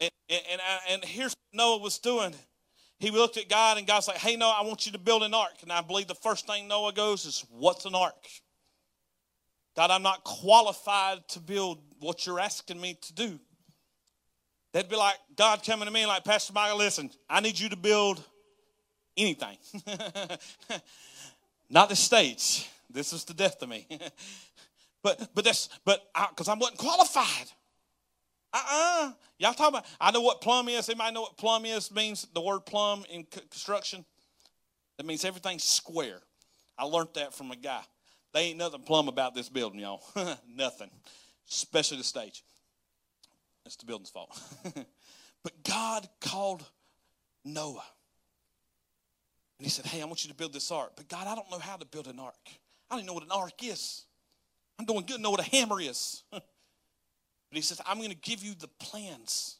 And, 0.00 0.10
and, 0.30 0.60
and, 0.88 1.04
here's 1.04 1.32
what 1.32 1.58
Noah 1.58 1.78
was 1.78 1.98
doing. 1.98 2.34
He 2.98 3.10
looked 3.10 3.36
at 3.36 3.48
God, 3.48 3.76
and 3.76 3.86
God's 3.86 4.08
like, 4.08 4.16
hey, 4.16 4.36
Noah, 4.36 4.56
I 4.60 4.66
want 4.66 4.86
you 4.86 4.92
to 4.92 4.98
build 4.98 5.22
an 5.22 5.34
ark. 5.34 5.56
And 5.62 5.70
I 5.70 5.82
believe 5.82 6.06
the 6.06 6.14
first 6.14 6.46
thing 6.46 6.68
Noah 6.68 6.92
goes 6.92 7.26
is, 7.26 7.44
what's 7.50 7.84
an 7.84 7.94
ark? 7.94 8.26
God, 9.76 9.90
I'm 9.90 10.02
not 10.02 10.24
qualified 10.24 11.26
to 11.28 11.40
build 11.40 11.78
what 11.98 12.26
you're 12.26 12.40
asking 12.40 12.80
me 12.80 12.98
to 13.02 13.14
do. 13.14 13.38
That'd 14.72 14.90
be 14.90 14.96
like 14.96 15.16
God 15.36 15.62
coming 15.64 15.86
to 15.86 15.92
me 15.92 16.06
like, 16.06 16.24
Pastor 16.24 16.52
Michael, 16.52 16.78
listen, 16.78 17.10
I 17.28 17.40
need 17.40 17.58
you 17.58 17.68
to 17.70 17.76
build 17.76 18.22
anything. 19.16 19.56
not 21.70 21.88
the 21.88 21.96
stage. 21.96 22.68
This 22.88 23.12
is 23.12 23.24
the 23.24 23.34
death 23.34 23.62
of 23.62 23.68
me. 23.68 23.86
But 25.02 25.30
but 25.34 25.44
that's 25.46 25.70
but 25.86 26.10
because 26.30 26.48
I, 26.48 26.52
I 26.52 26.56
wasn't 26.56 26.78
qualified. 26.78 27.46
Uh-uh. 28.52 29.12
Y'all 29.38 29.54
talking 29.54 29.78
about 29.78 29.86
I 30.00 30.10
know 30.10 30.20
what 30.20 30.40
plumb 30.40 30.68
is. 30.68 30.88
Anybody 30.88 31.14
know 31.14 31.22
what 31.22 31.36
plumb 31.38 31.64
is 31.64 31.90
means 31.90 32.26
the 32.34 32.40
word 32.40 32.66
plumb 32.66 33.04
in 33.08 33.24
construction? 33.24 34.04
That 34.98 35.06
means 35.06 35.24
everything's 35.24 35.64
square. 35.64 36.20
I 36.76 36.84
learned 36.84 37.10
that 37.14 37.32
from 37.32 37.50
a 37.50 37.56
guy. 37.56 37.80
They 38.32 38.40
ain't 38.40 38.58
nothing 38.58 38.82
plumb 38.82 39.08
about 39.08 39.34
this 39.34 39.48
building, 39.48 39.80
y'all. 39.80 40.02
nothing. 40.54 40.90
Especially 41.50 41.96
the 41.96 42.04
stage. 42.04 42.44
It's 43.64 43.76
the 43.76 43.86
building's 43.86 44.10
fault. 44.10 44.38
but 45.42 45.64
God 45.64 46.08
called 46.20 46.64
Noah. 47.44 47.84
And 49.60 49.66
he 49.66 49.70
said, 49.70 49.84
Hey, 49.84 50.00
I 50.00 50.06
want 50.06 50.24
you 50.24 50.30
to 50.30 50.34
build 50.34 50.54
this 50.54 50.70
ark. 50.70 50.92
But 50.96 51.06
God, 51.06 51.26
I 51.26 51.34
don't 51.34 51.50
know 51.50 51.58
how 51.58 51.76
to 51.76 51.84
build 51.84 52.06
an 52.06 52.18
ark. 52.18 52.34
I 52.46 52.94
don't 52.94 53.00
even 53.00 53.08
know 53.08 53.12
what 53.12 53.24
an 53.24 53.30
ark 53.30 53.62
is. 53.62 54.04
I'm 54.78 54.86
doing 54.86 55.04
good 55.06 55.20
know 55.20 55.30
what 55.30 55.40
a 55.40 55.50
hammer 55.50 55.78
is. 55.78 56.22
but 56.30 56.42
he 57.50 57.60
says, 57.60 57.78
I'm 57.84 57.98
going 57.98 58.08
to 58.08 58.16
give 58.16 58.42
you 58.42 58.54
the 58.54 58.68
plans. 58.68 59.56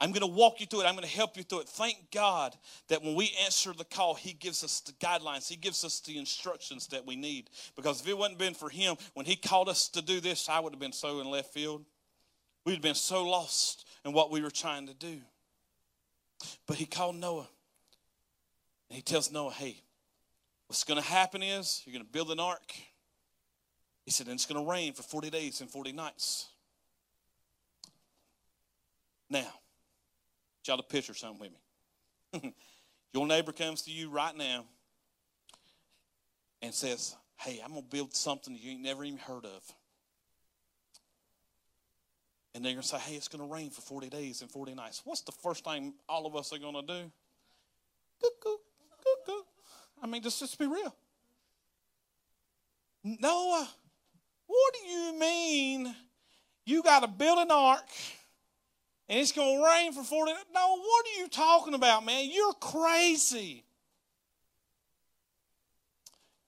I'm 0.00 0.12
going 0.12 0.22
to 0.22 0.34
walk 0.34 0.60
you 0.60 0.66
through 0.66 0.80
it. 0.80 0.84
I'm 0.86 0.94
going 0.94 1.06
to 1.06 1.14
help 1.14 1.36
you 1.36 1.42
through 1.42 1.60
it. 1.60 1.68
Thank 1.68 2.10
God 2.10 2.56
that 2.88 3.02
when 3.02 3.14
we 3.14 3.34
answer 3.44 3.74
the 3.74 3.84
call, 3.84 4.14
He 4.14 4.32
gives 4.32 4.64
us 4.64 4.80
the 4.80 4.92
guidelines. 4.92 5.46
He 5.46 5.56
gives 5.56 5.84
us 5.84 6.00
the 6.00 6.16
instructions 6.16 6.86
that 6.86 7.04
we 7.04 7.16
need. 7.16 7.50
Because 7.76 8.00
if 8.00 8.08
it 8.08 8.16
wasn't 8.16 8.38
been 8.38 8.54
for 8.54 8.70
Him, 8.70 8.96
when 9.12 9.26
He 9.26 9.36
called 9.36 9.68
us 9.68 9.90
to 9.90 10.00
do 10.00 10.20
this, 10.20 10.48
I 10.48 10.58
would 10.58 10.72
have 10.72 10.80
been 10.80 10.92
so 10.92 11.20
in 11.20 11.26
left 11.26 11.52
field. 11.52 11.84
We'd 12.64 12.72
have 12.72 12.82
been 12.82 12.94
so 12.94 13.24
lost 13.24 13.86
in 14.06 14.14
what 14.14 14.30
we 14.30 14.40
were 14.40 14.50
trying 14.50 14.86
to 14.86 14.94
do. 14.94 15.18
But 16.66 16.76
He 16.76 16.86
called 16.86 17.16
Noah. 17.16 17.48
And 18.88 18.96
He 18.96 19.02
tells 19.02 19.30
Noah, 19.32 19.52
hey, 19.52 19.82
what's 20.66 20.84
going 20.84 21.00
to 21.00 21.08
happen 21.08 21.42
is 21.42 21.82
you're 21.84 21.92
going 21.92 22.04
to 22.04 22.12
build 22.12 22.30
an 22.30 22.40
ark. 22.40 22.72
He 24.04 24.12
said, 24.12 24.26
and 24.26 24.34
it's 24.34 24.46
going 24.46 24.64
to 24.64 24.70
rain 24.70 24.92
for 24.92 25.02
40 25.02 25.30
days 25.30 25.60
and 25.60 25.70
40 25.70 25.92
nights. 25.92 26.46
Now, 29.28 29.48
y'all 30.64 30.76
to 30.76 30.82
picture 30.82 31.14
something 31.14 31.50
with 32.32 32.42
me. 32.42 32.54
Your 33.12 33.26
neighbor 33.26 33.52
comes 33.52 33.82
to 33.82 33.90
you 33.90 34.10
right 34.10 34.36
now 34.36 34.64
and 36.62 36.72
says, 36.72 37.16
Hey, 37.38 37.60
I'm 37.62 37.72
going 37.72 37.82
to 37.82 37.88
build 37.88 38.14
something 38.14 38.56
you 38.58 38.72
ain't 38.72 38.82
never 38.82 39.04
even 39.04 39.18
heard 39.18 39.44
of. 39.44 39.62
And 42.54 42.64
they're 42.64 42.72
going 42.72 42.82
to 42.82 42.88
say, 42.88 42.98
Hey, 42.98 43.16
it's 43.16 43.28
going 43.28 43.46
to 43.46 43.52
rain 43.52 43.70
for 43.70 43.82
40 43.82 44.08
days 44.08 44.42
and 44.42 44.50
40 44.50 44.74
nights. 44.74 45.02
What's 45.04 45.22
the 45.22 45.32
first 45.32 45.64
thing 45.64 45.94
all 46.08 46.26
of 46.26 46.36
us 46.36 46.52
are 46.52 46.58
going 46.58 46.74
to 46.74 46.82
do? 46.82 47.10
Cuckoo. 48.22 48.56
I 50.06 50.08
mean, 50.08 50.22
just, 50.22 50.38
just 50.38 50.58
be 50.58 50.66
real. 50.66 50.94
Noah, 53.02 53.68
what 54.46 54.74
do 54.74 54.88
you 54.88 55.18
mean 55.18 55.94
you 56.64 56.82
got 56.82 57.00
to 57.00 57.08
build 57.08 57.38
an 57.38 57.50
ark? 57.50 57.88
and 59.08 59.20
it's 59.20 59.32
going 59.32 59.58
to 59.58 59.64
rain 59.64 59.92
for 59.92 60.02
40 60.02 60.32
no 60.52 60.78
what 60.78 61.06
are 61.06 61.20
you 61.20 61.28
talking 61.28 61.74
about 61.74 62.04
man 62.04 62.28
you're 62.30 62.52
crazy 62.54 63.64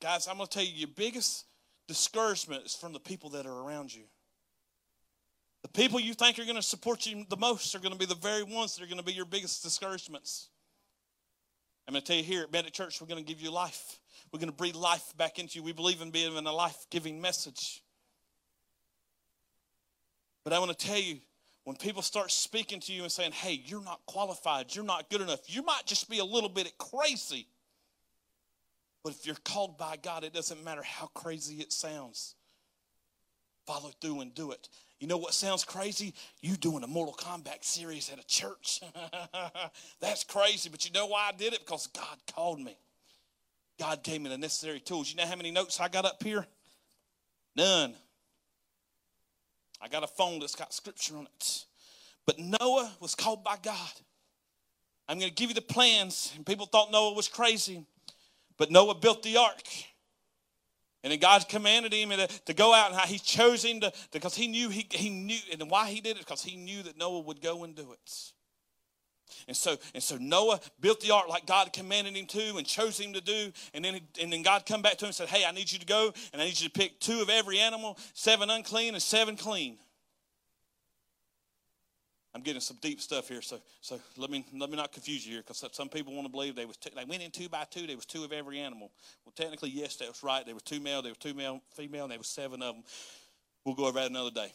guys 0.01 0.27
i'm 0.27 0.37
going 0.37 0.49
to 0.49 0.53
tell 0.53 0.65
you 0.65 0.73
your 0.75 0.89
biggest 0.89 1.45
discouragement 1.87 2.65
is 2.67 2.75
from 2.75 2.93
the 2.93 3.01
people 3.01 3.31
that 3.31 3.47
are 3.47 3.63
around 3.63 3.95
you 3.95 4.03
the 5.63 5.69
people 5.69 6.01
you 6.01 6.15
think 6.15 6.39
are 6.39 6.45
going 6.45 6.57
to 6.57 6.63
support 6.63 7.07
you 7.07 7.25
the 7.29 7.37
most 7.37 7.75
are 7.75 7.81
going 7.81 7.93
to 7.93 7.99
be 7.99 8.07
the 8.07 8.15
very 8.17 8.43
ones 8.43 8.75
that 8.75 8.83
are 8.83 8.89
going 8.89 8.99
to 8.99 9.05
be 9.05 9.13
your 9.13 9.25
biggest 9.25 9.63
discouragements 9.63 10.49
i'm 11.89 11.93
going 11.93 12.03
to 12.03 12.07
tell 12.07 12.19
you 12.19 12.23
here 12.23 12.43
at 12.43 12.53
Bandit 12.53 12.75
Church, 12.75 13.01
we're 13.01 13.07
going 13.07 13.25
to 13.25 13.27
give 13.27 13.41
you 13.41 13.51
life. 13.51 13.99
We're 14.31 14.39
going 14.39 14.51
to 14.51 14.57
breathe 14.57 14.75
life 14.75 15.15
back 15.17 15.39
into 15.39 15.59
you. 15.59 15.63
We 15.63 15.73
believe 15.73 16.03
in 16.03 16.11
being 16.11 16.37
a 16.37 16.53
life 16.53 16.87
giving 16.91 17.19
message. 17.19 17.83
But 20.45 20.53
I 20.53 20.59
want 20.59 20.79
to 20.79 20.87
tell 20.87 20.99
you, 20.99 21.17
when 21.65 21.77
people 21.77 22.03
start 22.03 22.31
speaking 22.31 22.79
to 22.81 22.93
you 22.93 23.03
and 23.03 23.11
saying, 23.11 23.33
hey, 23.33 23.63
you're 23.65 23.83
not 23.83 24.01
qualified, 24.07 24.75
you're 24.75 24.85
not 24.85 25.09
good 25.09 25.23
enough, 25.23 25.41
you 25.47 25.63
might 25.63 25.83
just 25.87 26.11
be 26.11 26.19
a 26.19 26.25
little 26.25 26.51
bit 26.51 26.71
crazy. 26.77 27.47
But 29.03 29.15
if 29.15 29.27
you're 29.27 29.37
called 29.45 29.79
by 29.79 29.97
God, 29.97 30.25
it 30.25 30.35
doesn't 30.35 30.63
matter 30.63 30.83
how 30.83 31.07
crazy 31.15 31.57
it 31.57 31.73
sounds. 31.73 32.35
Follow 33.67 33.93
through 34.01 34.21
and 34.21 34.35
do 34.35 34.51
it. 34.51 34.69
You 35.01 35.07
know 35.07 35.17
what 35.17 35.33
sounds 35.33 35.65
crazy? 35.65 36.13
You 36.41 36.57
doing 36.57 36.83
a 36.83 36.89
Mortal 36.89 37.15
Kombat 37.15 37.65
series 37.65 38.11
at 38.11 38.19
a 38.19 38.27
church. 38.27 38.81
That's 40.01 40.25
crazy, 40.25 40.69
but 40.69 40.85
you 40.85 40.93
know 40.93 41.07
why 41.07 41.31
I 41.33 41.37
did 41.37 41.53
it? 41.53 41.61
Because 41.61 41.87
God 41.89 42.19
called 42.35 42.61
me. 42.61 42.77
God 43.79 44.03
gave 44.03 44.21
me 44.21 44.29
the 44.29 44.39
necessary 44.39 44.81
tools. 44.81 45.09
You 45.11 45.17
know 45.17 45.27
how 45.27 45.37
many 45.37 45.53
notes 45.53 45.79
I 45.79 45.89
got 45.89 46.05
up 46.05 46.21
here? 46.23 46.45
None. 47.55 47.95
I 49.81 49.87
got 49.87 50.03
a 50.03 50.09
phone 50.09 50.41
that's 50.41 50.57
got 50.57 50.75
scripture 50.75 51.17
on 51.17 51.27
it. 51.27 51.65
But 52.27 52.41
Noah 52.41 52.93
was 53.01 53.15
called 53.15 53.45
by 53.45 53.57
God. 53.63 53.93
I'm 55.09 55.19
going 55.19 55.31
to 55.31 55.35
give 55.35 55.51
you 55.51 55.55
the 55.55 55.63
plans. 55.63 56.33
And 56.37 56.45
people 56.45 56.67
thought 56.67 56.91
Noah 56.91 57.15
was 57.15 57.29
crazy. 57.29 57.87
But 58.57 58.73
Noah 58.73 58.97
built 58.97 59.23
the 59.23 59.37
ark. 59.37 59.63
And 61.05 61.13
then 61.13 61.21
God 61.21 61.49
commanded 61.49 61.93
him 61.93 62.11
to, 62.11 62.27
to 62.27 62.55
go 62.55 62.75
out, 62.75 62.91
and 62.91 62.99
how 62.99 63.07
he 63.07 63.19
chose 63.19 63.65
him 63.65 63.81
to 63.81 63.93
because 64.11 64.35
he 64.35 64.49
knew 64.49 64.69
he, 64.69 64.87
he 64.91 65.11
knew, 65.11 65.39
and 65.53 65.71
why 65.71 65.89
he 65.91 66.01
did 66.01 66.17
it 66.17 66.21
because 66.21 66.43
he 66.43 66.57
knew 66.57 66.83
that 66.83 66.99
Noah 66.99 67.21
would 67.21 67.41
go 67.41 67.65
and 67.65 67.75
do 67.75 67.93
it. 67.93 68.33
And 69.47 69.57
so, 69.57 69.77
and 69.95 70.03
so 70.03 70.17
Noah 70.17 70.61
built 70.81 71.01
the 71.01 71.13
ark 71.13 71.29
like 71.29 71.47
God 71.47 71.73
commanded 71.73 72.17
him 72.17 72.27
to 72.27 72.57
and 72.57 72.67
chose 72.67 72.99
him 72.99 73.13
to 73.13 73.21
do. 73.21 73.53
And 73.75 73.85
then, 73.85 74.01
and 74.21 74.33
then 74.33 74.43
God 74.43 74.67
come 74.67 74.83
back 74.83 74.97
to 74.99 75.05
him 75.05 75.09
and 75.09 75.15
said, 75.15 75.29
Hey, 75.29 75.45
I 75.45 75.53
need 75.53 75.71
you 75.71 75.79
to 75.79 75.87
go 75.87 76.13
and 76.33 76.43
I 76.43 76.47
need 76.47 76.61
you 76.61 76.69
to 76.69 76.73
pick 76.73 76.99
two 77.01 77.21
of 77.21 77.31
every 77.31 77.59
animal, 77.59 77.99
seven 78.15 78.51
unclean 78.51 78.95
and 78.95 79.03
seven 79.03 79.37
clean. 79.37 79.79
I'm 82.35 82.43
getting 82.43 82.61
some 82.61 82.77
deep 82.81 83.01
stuff 83.01 83.29
here, 83.29 83.41
so 83.41 83.59
so 83.81 83.99
let 84.17 84.31
me 84.31 84.45
let 84.57 84.71
me 84.71 84.77
not 84.77 84.93
confuse 84.93 85.27
you 85.27 85.33
here, 85.33 85.43
because 85.43 85.65
some 85.73 85.89
people 85.89 86.15
want 86.15 86.27
to 86.27 86.31
believe 86.31 86.55
they 86.55 86.67
was 86.67 86.77
they 86.95 87.05
went 87.05 87.23
in 87.23 87.31
two 87.31 87.49
by 87.49 87.65
two. 87.71 87.87
There 87.87 87.97
was 87.97 88.07
two 88.07 88.23
of 88.25 88.33
every 88.33 88.59
animal. 88.61 88.91
Well, 89.25 89.33
technically, 89.35 89.71
yes, 89.71 89.97
that 89.97 90.09
was 90.09 90.23
right. 90.23 90.45
There 90.45 90.55
were 90.55 90.61
two 90.61 90.81
male, 90.81 91.03
there 91.03 91.13
were 91.13 91.17
two 91.17 91.35
male, 91.35 91.63
female, 91.75 92.05
and 92.05 92.13
there 92.13 92.19
was 92.19 92.29
seven 92.29 92.63
of 92.63 92.75
them. 92.75 92.85
We'll 93.65 93.75
go 93.75 93.87
over 93.87 93.99
that 93.99 94.11
another 94.11 94.31
day. 94.31 94.53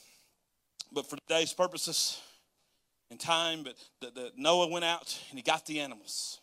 But 0.91 1.09
for 1.09 1.17
today's 1.27 1.51
purposes, 1.51 2.21
and 3.13 3.19
time, 3.19 3.63
but 3.63 3.75
the, 4.01 4.11
the 4.11 4.31
Noah 4.35 4.67
went 4.67 4.83
out 4.83 5.19
and 5.29 5.37
he 5.37 5.43
got 5.43 5.65
the 5.65 5.79
animals. 5.79 6.41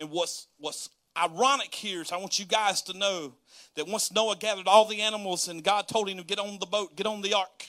And 0.00 0.10
what's 0.10 0.48
what's 0.58 0.90
ironic 1.16 1.74
here 1.74 2.02
is 2.02 2.12
I 2.12 2.16
want 2.18 2.38
you 2.38 2.44
guys 2.44 2.82
to 2.82 2.98
know 2.98 3.34
that 3.76 3.86
once 3.86 4.12
Noah 4.12 4.36
gathered 4.36 4.66
all 4.66 4.84
the 4.84 5.00
animals 5.00 5.48
and 5.48 5.62
God 5.62 5.88
told 5.88 6.08
him 6.08 6.18
to 6.18 6.24
get 6.24 6.38
on 6.38 6.58
the 6.58 6.66
boat, 6.66 6.96
get 6.96 7.06
on 7.06 7.22
the 7.22 7.34
ark, 7.34 7.66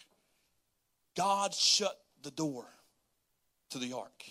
God 1.18 1.54
shut 1.54 2.00
the 2.22 2.32
door 2.32 2.66
to 3.72 3.80
the 3.80 3.94
ark. 3.94 4.24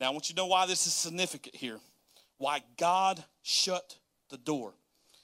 Now 0.00 0.06
I 0.06 0.10
want 0.10 0.28
you 0.28 0.36
to 0.36 0.40
know 0.40 0.46
why 0.46 0.66
this 0.66 0.86
is 0.86 0.94
significant 0.94 1.56
here. 1.56 1.80
Why 2.38 2.62
God 2.78 3.22
shut 3.42 3.96
the 4.30 4.38
door. 4.38 4.70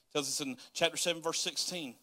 It 0.08 0.12
tells 0.12 0.28
us 0.28 0.40
in 0.40 0.56
chapter 0.74 0.96
7, 0.96 1.22
verse 1.22 1.40
16. 1.40 1.94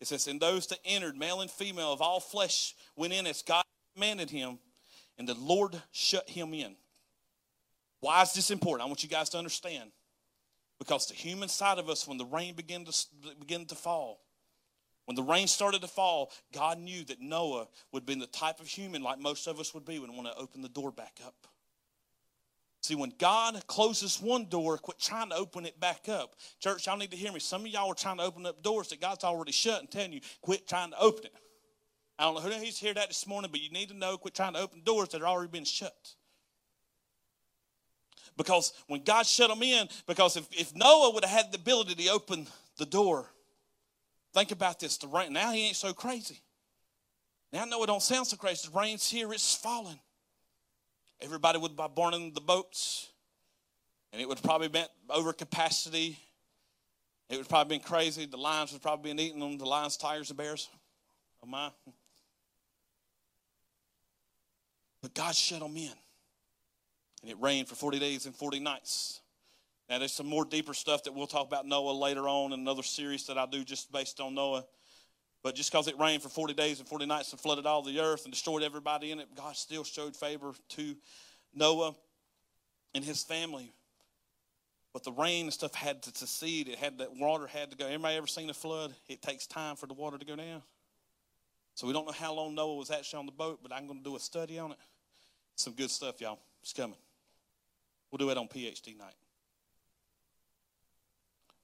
It 0.00 0.06
says, 0.08 0.26
And 0.26 0.40
those 0.40 0.66
that 0.66 0.80
entered, 0.84 1.16
male 1.16 1.40
and 1.40 1.50
female 1.50 1.92
of 1.92 2.02
all 2.02 2.20
flesh, 2.20 2.74
went 2.96 3.12
in 3.12 3.26
as 3.26 3.42
God 3.42 3.64
commanded 3.94 4.30
him, 4.30 4.58
and 5.16 5.28
the 5.28 5.34
Lord 5.34 5.80
shut 5.92 6.28
him 6.28 6.52
in. 6.52 6.76
Why 8.00 8.22
is 8.22 8.32
this 8.32 8.50
important? 8.50 8.86
I 8.86 8.88
want 8.88 9.02
you 9.02 9.08
guys 9.08 9.30
to 9.30 9.38
understand. 9.38 9.90
Because 10.78 11.06
the 11.06 11.14
human 11.14 11.48
side 11.48 11.78
of 11.78 11.88
us, 11.88 12.06
when 12.06 12.18
the 12.18 12.24
rain 12.24 12.54
began 12.54 12.84
to, 12.84 13.06
begin 13.40 13.64
to 13.66 13.74
fall, 13.74 14.20
when 15.08 15.16
the 15.16 15.22
rain 15.22 15.46
started 15.46 15.80
to 15.80 15.88
fall, 15.88 16.30
God 16.52 16.78
knew 16.78 17.02
that 17.04 17.18
Noah 17.18 17.66
would 17.92 18.04
be 18.04 18.14
the 18.14 18.26
type 18.26 18.60
of 18.60 18.66
human 18.66 19.02
like 19.02 19.18
most 19.18 19.46
of 19.46 19.58
us 19.58 19.72
would 19.72 19.86
be 19.86 19.98
when 19.98 20.10
we 20.10 20.16
want 20.18 20.28
to 20.28 20.36
open 20.36 20.60
the 20.60 20.68
door 20.68 20.92
back 20.92 21.18
up. 21.24 21.46
See, 22.82 22.94
when 22.94 23.14
God 23.18 23.66
closes 23.66 24.20
one 24.20 24.50
door, 24.50 24.76
quit 24.76 24.98
trying 24.98 25.30
to 25.30 25.36
open 25.36 25.64
it 25.64 25.80
back 25.80 26.10
up. 26.10 26.34
Church, 26.60 26.86
y'all 26.86 26.98
need 26.98 27.10
to 27.12 27.16
hear 27.16 27.32
me. 27.32 27.40
Some 27.40 27.62
of 27.62 27.68
y'all 27.68 27.90
are 27.90 27.94
trying 27.94 28.18
to 28.18 28.22
open 28.22 28.44
up 28.44 28.62
doors 28.62 28.88
that 28.88 29.00
God's 29.00 29.24
already 29.24 29.50
shut 29.50 29.80
and 29.80 29.90
telling 29.90 30.12
you, 30.12 30.20
quit 30.42 30.68
trying 30.68 30.90
to 30.90 31.00
open 31.00 31.24
it. 31.24 31.32
I 32.18 32.24
don't 32.24 32.34
know 32.34 32.40
who's 32.42 32.78
hear 32.78 32.92
that 32.92 33.08
this 33.08 33.26
morning, 33.26 33.50
but 33.50 33.62
you 33.62 33.70
need 33.70 33.88
to 33.88 33.96
know 33.96 34.18
quit 34.18 34.34
trying 34.34 34.52
to 34.52 34.60
open 34.60 34.82
doors 34.84 35.08
that 35.08 35.22
are 35.22 35.26
already 35.26 35.50
been 35.50 35.64
shut. 35.64 35.96
Because 38.36 38.74
when 38.88 39.04
God 39.04 39.24
shut 39.24 39.48
them 39.48 39.62
in, 39.62 39.88
because 40.06 40.36
if, 40.36 40.46
if 40.52 40.76
Noah 40.76 41.14
would 41.14 41.24
have 41.24 41.44
had 41.44 41.50
the 41.50 41.56
ability 41.56 41.94
to 41.94 42.10
open 42.10 42.46
the 42.76 42.84
door, 42.84 43.30
think 44.38 44.52
about 44.52 44.78
this. 44.78 44.96
The 44.96 45.08
rain 45.08 45.32
now 45.32 45.50
he 45.50 45.66
ain't 45.66 45.76
so 45.76 45.92
crazy. 45.92 46.40
Now 47.52 47.62
I 47.62 47.64
know 47.64 47.82
it 47.82 47.86
don't 47.86 48.02
sound 48.02 48.26
so 48.26 48.36
crazy. 48.36 48.68
The 48.68 48.78
rain's 48.78 49.08
here, 49.08 49.32
it's 49.32 49.54
falling. 49.54 49.98
Everybody 51.20 51.58
would 51.58 51.76
be 51.76 51.84
burning 51.96 52.32
the 52.32 52.40
boats, 52.40 53.08
and 54.12 54.22
it 54.22 54.28
would 54.28 54.40
probably 54.42 54.68
been 54.68 54.86
over 55.10 55.32
capacity. 55.32 56.18
It 57.28 57.36
would 57.36 57.48
probably 57.48 57.78
been 57.78 57.84
crazy. 57.84 58.26
The 58.26 58.36
lions 58.36 58.72
would 58.72 58.80
probably 58.80 59.10
been 59.10 59.20
eating 59.20 59.40
them, 59.40 59.58
the 59.58 59.66
lions, 59.66 59.96
tigers, 59.96 60.30
and 60.30 60.38
bears. 60.38 60.68
Oh 61.42 61.46
my. 61.46 61.70
But 65.02 65.14
God 65.14 65.34
shut 65.34 65.60
them 65.60 65.76
in. 65.76 65.92
And 67.22 67.32
it 67.32 67.36
rained 67.40 67.68
for 67.68 67.74
40 67.74 67.98
days 67.98 68.26
and 68.26 68.34
40 68.34 68.60
nights. 68.60 69.20
Now, 69.88 69.98
there's 69.98 70.12
some 70.12 70.26
more 70.26 70.44
deeper 70.44 70.74
stuff 70.74 71.04
that 71.04 71.14
we'll 71.14 71.26
talk 71.26 71.46
about 71.46 71.66
Noah 71.66 71.92
later 71.92 72.28
on 72.28 72.52
in 72.52 72.60
another 72.60 72.82
series 72.82 73.26
that 73.26 73.38
I 73.38 73.46
do 73.46 73.64
just 73.64 73.90
based 73.90 74.20
on 74.20 74.34
Noah. 74.34 74.64
But 75.42 75.54
just 75.54 75.70
because 75.70 75.88
it 75.88 75.98
rained 75.98 76.22
for 76.22 76.28
40 76.28 76.52
days 76.52 76.78
and 76.78 76.88
40 76.88 77.06
nights 77.06 77.30
and 77.32 77.40
flooded 77.40 77.64
all 77.64 77.82
the 77.82 78.00
earth 78.00 78.24
and 78.24 78.32
destroyed 78.32 78.62
everybody 78.62 79.12
in 79.12 79.20
it, 79.20 79.28
God 79.34 79.56
still 79.56 79.84
showed 79.84 80.14
favor 80.14 80.52
to 80.70 80.96
Noah 81.54 81.94
and 82.94 83.04
his 83.04 83.22
family. 83.22 83.72
But 84.92 85.04
the 85.04 85.12
rain 85.12 85.44
and 85.44 85.52
stuff 85.52 85.74
had 85.74 86.02
to 86.02 86.10
secede. 86.14 86.68
It 86.68 86.78
had 86.78 86.98
that 86.98 87.14
water 87.14 87.46
had 87.46 87.70
to 87.70 87.76
go. 87.76 87.86
Anybody 87.86 88.16
ever 88.16 88.26
seen 88.26 88.50
a 88.50 88.54
flood? 88.54 88.94
It 89.08 89.22
takes 89.22 89.46
time 89.46 89.76
for 89.76 89.86
the 89.86 89.94
water 89.94 90.18
to 90.18 90.24
go 90.24 90.36
down. 90.36 90.62
So 91.74 91.86
we 91.86 91.92
don't 91.92 92.06
know 92.06 92.12
how 92.12 92.34
long 92.34 92.54
Noah 92.54 92.74
was 92.74 92.90
actually 92.90 93.20
on 93.20 93.26
the 93.26 93.32
boat, 93.32 93.60
but 93.62 93.72
I'm 93.72 93.86
going 93.86 93.98
to 93.98 94.04
do 94.04 94.16
a 94.16 94.20
study 94.20 94.58
on 94.58 94.72
it. 94.72 94.78
Some 95.54 95.74
good 95.74 95.90
stuff, 95.90 96.20
y'all. 96.20 96.40
It's 96.62 96.72
coming. 96.72 96.96
We'll 98.10 98.18
do 98.18 98.30
it 98.30 98.36
on 98.36 98.48
PhD 98.48 98.98
night. 98.98 99.14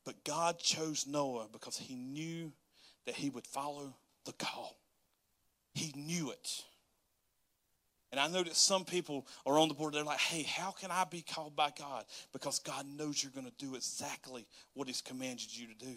But 0.05 0.25
God 0.25 0.59
chose 0.59 1.07
Noah 1.07 1.49
because 1.53 1.77
he 1.77 1.95
knew 1.95 2.53
that 3.07 3.15
he 3.15 3.31
would 3.31 3.47
follow 3.47 3.95
the 4.25 4.33
call. 4.33 4.77
He 5.75 5.93
knew 5.97 6.31
it. 6.31 6.65
And 8.13 8.21
I 8.21 8.29
know 8.29 8.45
that 8.45 8.55
some 8.55 8.85
people 8.85 9.27
are 9.45 9.59
on 9.59 9.67
the 9.67 9.75
board, 9.75 9.95
they're 9.95 10.05
like, 10.05 10.21
hey, 10.21 10.45
how 10.45 10.71
can 10.71 10.93
I 10.93 11.03
be 11.03 11.23
called 11.23 11.57
by 11.57 11.73
God? 11.77 12.05
Because 12.33 12.61
God 12.61 12.87
knows 12.87 13.21
you're 13.21 13.33
going 13.33 13.47
to 13.47 13.65
do 13.65 13.75
exactly 13.75 14.47
what 14.75 14.87
He's 14.87 15.01
commanded 15.01 15.57
you 15.57 15.67
to 15.67 15.75
do. 15.75 15.97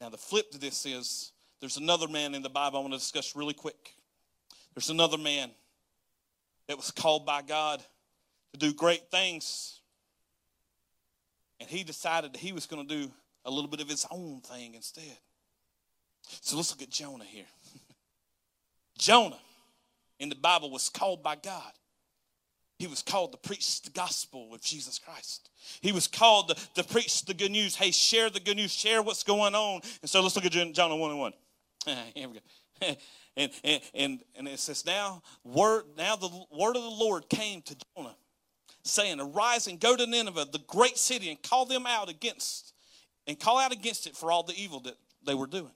Now, 0.00 0.08
the 0.08 0.18
flip 0.18 0.52
to 0.52 0.58
this 0.58 0.86
is 0.86 1.32
there's 1.58 1.78
another 1.78 2.06
man 2.06 2.36
in 2.36 2.42
the 2.42 2.48
Bible 2.48 2.78
I 2.78 2.82
want 2.82 2.92
to 2.92 2.98
discuss 2.98 3.34
really 3.34 3.54
quick. 3.54 3.94
There's 4.74 4.90
another 4.90 5.18
man 5.18 5.50
that 6.68 6.76
was 6.76 6.92
called 6.92 7.26
by 7.26 7.42
God 7.42 7.82
to 8.52 8.58
do 8.58 8.72
great 8.72 9.10
things. 9.10 9.80
And 11.62 11.70
he 11.70 11.84
decided 11.84 12.32
that 12.32 12.40
he 12.40 12.52
was 12.52 12.66
going 12.66 12.88
to 12.88 12.92
do 12.92 13.08
a 13.44 13.50
little 13.50 13.70
bit 13.70 13.80
of 13.80 13.88
his 13.88 14.04
own 14.10 14.40
thing 14.40 14.74
instead. 14.74 15.16
So 16.40 16.56
let's 16.56 16.72
look 16.72 16.82
at 16.82 16.90
Jonah 16.90 17.22
here. 17.22 17.46
Jonah 18.98 19.38
in 20.18 20.28
the 20.28 20.34
Bible 20.34 20.72
was 20.72 20.88
called 20.88 21.22
by 21.22 21.36
God. 21.36 21.70
He 22.80 22.88
was 22.88 23.00
called 23.00 23.30
to 23.30 23.38
preach 23.38 23.80
the 23.82 23.90
gospel 23.90 24.52
of 24.52 24.60
Jesus 24.60 24.98
Christ. 24.98 25.50
He 25.80 25.92
was 25.92 26.08
called 26.08 26.48
to, 26.48 26.82
to 26.82 26.82
preach 26.82 27.26
the 27.26 27.34
good 27.34 27.52
news. 27.52 27.76
Hey, 27.76 27.92
share 27.92 28.28
the 28.28 28.40
good 28.40 28.56
news, 28.56 28.72
share 28.72 29.00
what's 29.00 29.22
going 29.22 29.54
on. 29.54 29.82
And 30.00 30.10
so 30.10 30.20
let's 30.20 30.34
look 30.34 30.44
at 30.44 30.50
Jonah 30.50 30.96
1 30.96 31.10
and 31.12 31.20
1. 31.20 31.32
Here 32.16 32.28
we 32.28 32.34
go. 32.34 32.96
and, 33.36 33.52
and, 33.62 33.82
and, 33.94 34.20
and 34.34 34.48
it 34.48 34.58
says, 34.58 34.84
now, 34.84 35.22
word, 35.44 35.84
now 35.96 36.16
the 36.16 36.28
word 36.50 36.74
of 36.74 36.82
the 36.82 36.90
Lord 36.90 37.28
came 37.28 37.62
to 37.62 37.76
Jonah, 37.96 38.16
saying, 38.84 39.20
Arise 39.20 39.66
and 39.66 39.78
go 39.78 39.96
to 39.96 40.06
Nineveh, 40.06 40.46
the 40.50 40.60
great 40.66 40.98
city, 40.98 41.30
and 41.30 41.42
call 41.42 41.66
them 41.66 41.86
out 41.86 42.08
against, 42.08 42.72
and 43.26 43.38
call 43.38 43.58
out 43.58 43.72
against 43.72 44.06
it 44.06 44.16
for 44.16 44.32
all 44.32 44.42
the 44.42 44.54
evil 44.54 44.80
that 44.80 44.96
they 45.24 45.34
were 45.34 45.46
doing. 45.46 45.72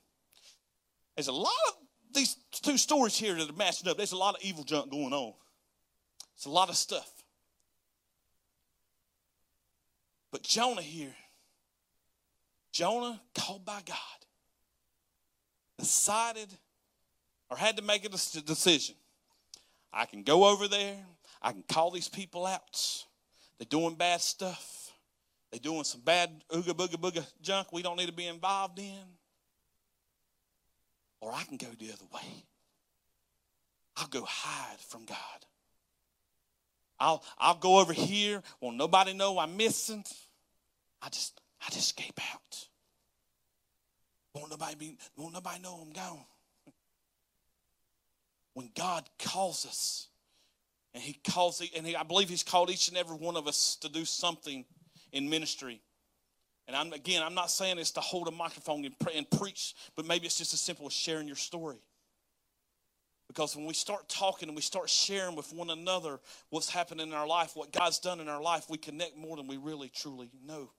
There's 1.15 1.27
a 1.27 1.33
lot 1.33 1.51
of 1.69 1.75
these 2.13 2.35
two 2.51 2.77
stories 2.77 3.17
here 3.17 3.35
that 3.35 3.49
are 3.49 3.53
matching 3.53 3.89
up. 3.89 3.97
There's 3.97 4.11
a 4.11 4.17
lot 4.17 4.35
of 4.35 4.41
evil 4.41 4.63
junk 4.63 4.91
going 4.91 5.13
on. 5.13 5.33
It's 6.35 6.45
a 6.45 6.49
lot 6.49 6.69
of 6.69 6.75
stuff. 6.75 7.11
But 10.31 10.43
Jonah 10.43 10.81
here, 10.81 11.15
Jonah, 12.71 13.19
called 13.33 13.65
by 13.65 13.81
God, 13.85 13.97
decided 15.79 16.49
or 17.49 17.57
had 17.57 17.77
to 17.77 17.83
make 17.83 18.05
a 18.05 18.09
decision. 18.09 18.95
I 19.93 20.05
can 20.05 20.23
go 20.23 20.45
over 20.45 20.67
there. 20.67 20.97
I 21.41 21.51
can 21.51 21.63
call 21.63 21.91
these 21.91 22.09
people 22.09 22.45
out. 22.45 23.05
They're 23.57 23.65
doing 23.65 23.95
bad 23.95 24.21
stuff. 24.21 24.91
They're 25.51 25.59
doing 25.59 25.83
some 25.83 26.01
bad 26.01 26.29
ooga 26.49 26.73
booga 26.73 26.95
booga 26.95 27.25
junk 27.41 27.71
we 27.71 27.81
don't 27.81 27.97
need 27.97 28.07
to 28.07 28.13
be 28.13 28.27
involved 28.27 28.79
in. 28.79 29.03
Or 31.21 31.33
I 31.33 31.43
can 31.43 31.57
go 31.57 31.67
the 31.79 31.91
other 31.91 32.05
way. 32.13 32.43
I'll 33.95 34.07
go 34.07 34.23
hide 34.23 34.79
from 34.79 35.05
God. 35.05 35.17
I'll, 36.99 37.23
I'll 37.37 37.55
go 37.55 37.79
over 37.79 37.93
here. 37.93 38.41
Won't 38.59 38.77
nobody 38.77 39.13
know 39.13 39.39
I'm 39.39 39.57
missing. 39.57 40.03
I 41.01 41.09
just 41.09 41.39
I 41.61 41.65
just 41.65 41.97
escape 41.97 42.19
out. 42.33 42.67
Won't 44.33 44.51
nobody 44.51 44.75
be 44.75 44.97
won't 45.15 45.33
nobody 45.33 45.61
know 45.61 45.79
I'm 45.81 45.91
gone. 45.93 46.25
When 48.53 48.69
God 48.75 49.07
calls 49.19 49.65
us, 49.65 50.07
and 50.97 51.03
He 51.03 51.13
calls 51.13 51.61
and 51.75 51.85
he, 51.85 51.95
I 51.95 52.01
believe 52.01 52.27
He's 52.27 52.41
called 52.41 52.71
each 52.71 52.87
and 52.87 52.97
every 52.97 53.15
one 53.15 53.37
of 53.37 53.47
us 53.47 53.75
to 53.81 53.89
do 53.89 54.03
something 54.03 54.65
in 55.11 55.29
ministry. 55.29 55.79
And 56.67 56.75
I'm 56.75 56.91
again, 56.91 57.21
I'm 57.21 57.35
not 57.35 57.51
saying 57.51 57.77
it's 57.77 57.91
to 57.91 57.99
hold 57.99 58.27
a 58.27 58.31
microphone 58.31 58.83
and, 58.83 58.97
pray 58.97 59.13
and 59.15 59.29
preach, 59.29 59.75
but 59.95 60.07
maybe 60.07 60.25
it's 60.25 60.39
just 60.39 60.55
as 60.55 60.59
simple 60.59 60.87
as 60.87 60.93
sharing 60.93 61.27
your 61.27 61.35
story. 61.35 61.77
Because 63.27 63.55
when 63.55 63.67
we 63.67 63.75
start 63.75 64.09
talking 64.09 64.49
and 64.49 64.55
we 64.55 64.63
start 64.63 64.89
sharing 64.89 65.35
with 65.35 65.53
one 65.53 65.69
another 65.69 66.19
what's 66.49 66.67
happening 66.67 67.09
in 67.09 67.13
our 67.13 67.27
life, 67.27 67.51
what 67.53 67.71
God's 67.71 67.99
done 67.99 68.19
in 68.19 68.27
our 68.27 68.41
life, 68.41 68.65
we 68.67 68.79
connect 68.79 69.15
more 69.15 69.37
than 69.37 69.45
we 69.45 69.57
really 69.57 69.89
truly 69.89 70.31
know. 70.47 70.71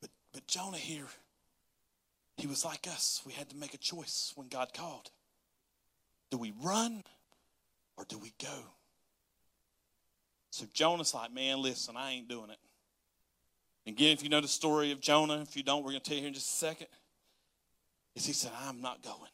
But, 0.00 0.08
but 0.32 0.46
Jonah 0.46 0.78
here, 0.78 1.08
he 2.36 2.46
was 2.46 2.64
like 2.64 2.86
us. 2.88 3.22
We 3.26 3.32
had 3.32 3.48
to 3.50 3.56
make 3.56 3.74
a 3.74 3.78
choice 3.78 4.32
when 4.34 4.48
God 4.48 4.72
called. 4.74 5.10
Do 6.30 6.38
we 6.38 6.52
run 6.62 7.02
or 7.96 8.04
do 8.08 8.18
we 8.18 8.32
go? 8.42 8.58
So 10.50 10.66
Jonah's 10.72 11.14
like, 11.14 11.32
man, 11.32 11.62
listen, 11.62 11.96
I 11.96 12.12
ain't 12.12 12.28
doing 12.28 12.50
it. 12.50 12.58
Again, 13.86 14.12
if 14.12 14.22
you 14.22 14.28
know 14.28 14.40
the 14.40 14.48
story 14.48 14.92
of 14.92 15.00
Jonah, 15.00 15.40
if 15.40 15.56
you 15.56 15.62
don't, 15.62 15.82
we're 15.82 15.90
going 15.90 16.02
to 16.02 16.08
tell 16.08 16.16
you 16.16 16.22
here 16.22 16.28
in 16.28 16.34
just 16.34 16.48
a 16.48 16.66
second 16.66 16.86
is 18.14 18.26
he 18.26 18.32
said, 18.32 18.52
I'm 18.66 18.80
not 18.80 19.02
going. 19.02 19.30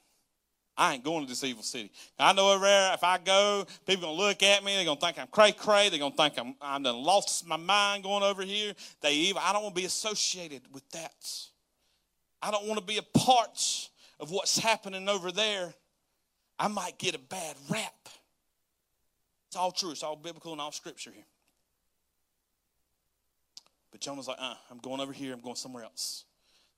I 0.77 0.95
ain't 0.95 1.03
going 1.03 1.25
to 1.25 1.29
this 1.29 1.43
evil 1.43 1.65
city. 1.65 1.91
I 2.19 2.33
know 2.33 2.53
over 2.53 2.65
if 2.95 3.03
I 3.03 3.19
go, 3.19 3.67
people 3.85 4.03
going 4.05 4.17
to 4.17 4.23
look 4.23 4.43
at 4.45 4.65
me. 4.65 4.77
They're 4.77 4.85
going 4.85 4.97
to 4.97 5.05
think 5.05 5.19
I'm 5.19 5.27
cray 5.27 5.51
cray. 5.51 5.89
They're 5.89 5.99
going 5.99 6.13
to 6.13 6.17
think 6.17 6.39
I'm, 6.39 6.55
I'm 6.63 6.85
done 6.85 7.03
lost 7.03 7.47
my 7.47 7.57
mind 7.57 8.05
going 8.05 8.23
over 8.23 8.43
here. 8.43 8.75
They 9.01 9.13
even, 9.13 9.43
I 9.45 9.53
don't 9.53 9.65
want 9.65 9.75
to 9.75 9.81
be 9.81 9.87
associated 9.87 10.63
with 10.73 10.89
that. 10.91 11.15
I 12.43 12.51
don't 12.51 12.67
want 12.67 12.79
to 12.79 12.85
be 12.85 12.99
a 12.99 13.19
part 13.19 13.91
of 14.21 14.31
what's 14.31 14.59
happening 14.59 15.09
over 15.09 15.33
there. 15.33 15.73
I 16.59 16.69
might 16.69 16.99
get 16.99 17.15
a 17.15 17.19
bad 17.19 17.57
rap. 17.71 18.09
It's 19.49 19.57
all 19.57 19.73
true. 19.73 19.93
It's 19.93 20.03
all 20.03 20.17
biblical 20.17 20.53
and 20.53 20.61
all 20.61 20.73
scripture 20.73 21.11
here. 21.11 21.25
But 23.91 24.01
Jonah's 24.01 24.29
like, 24.29 24.37
uh, 24.39 24.55
I'm 24.71 24.79
going 24.79 25.01
over 25.01 25.13
here. 25.13 25.33
I'm 25.33 25.41
going 25.41 25.57
somewhere 25.57 25.85
else. 25.85 26.25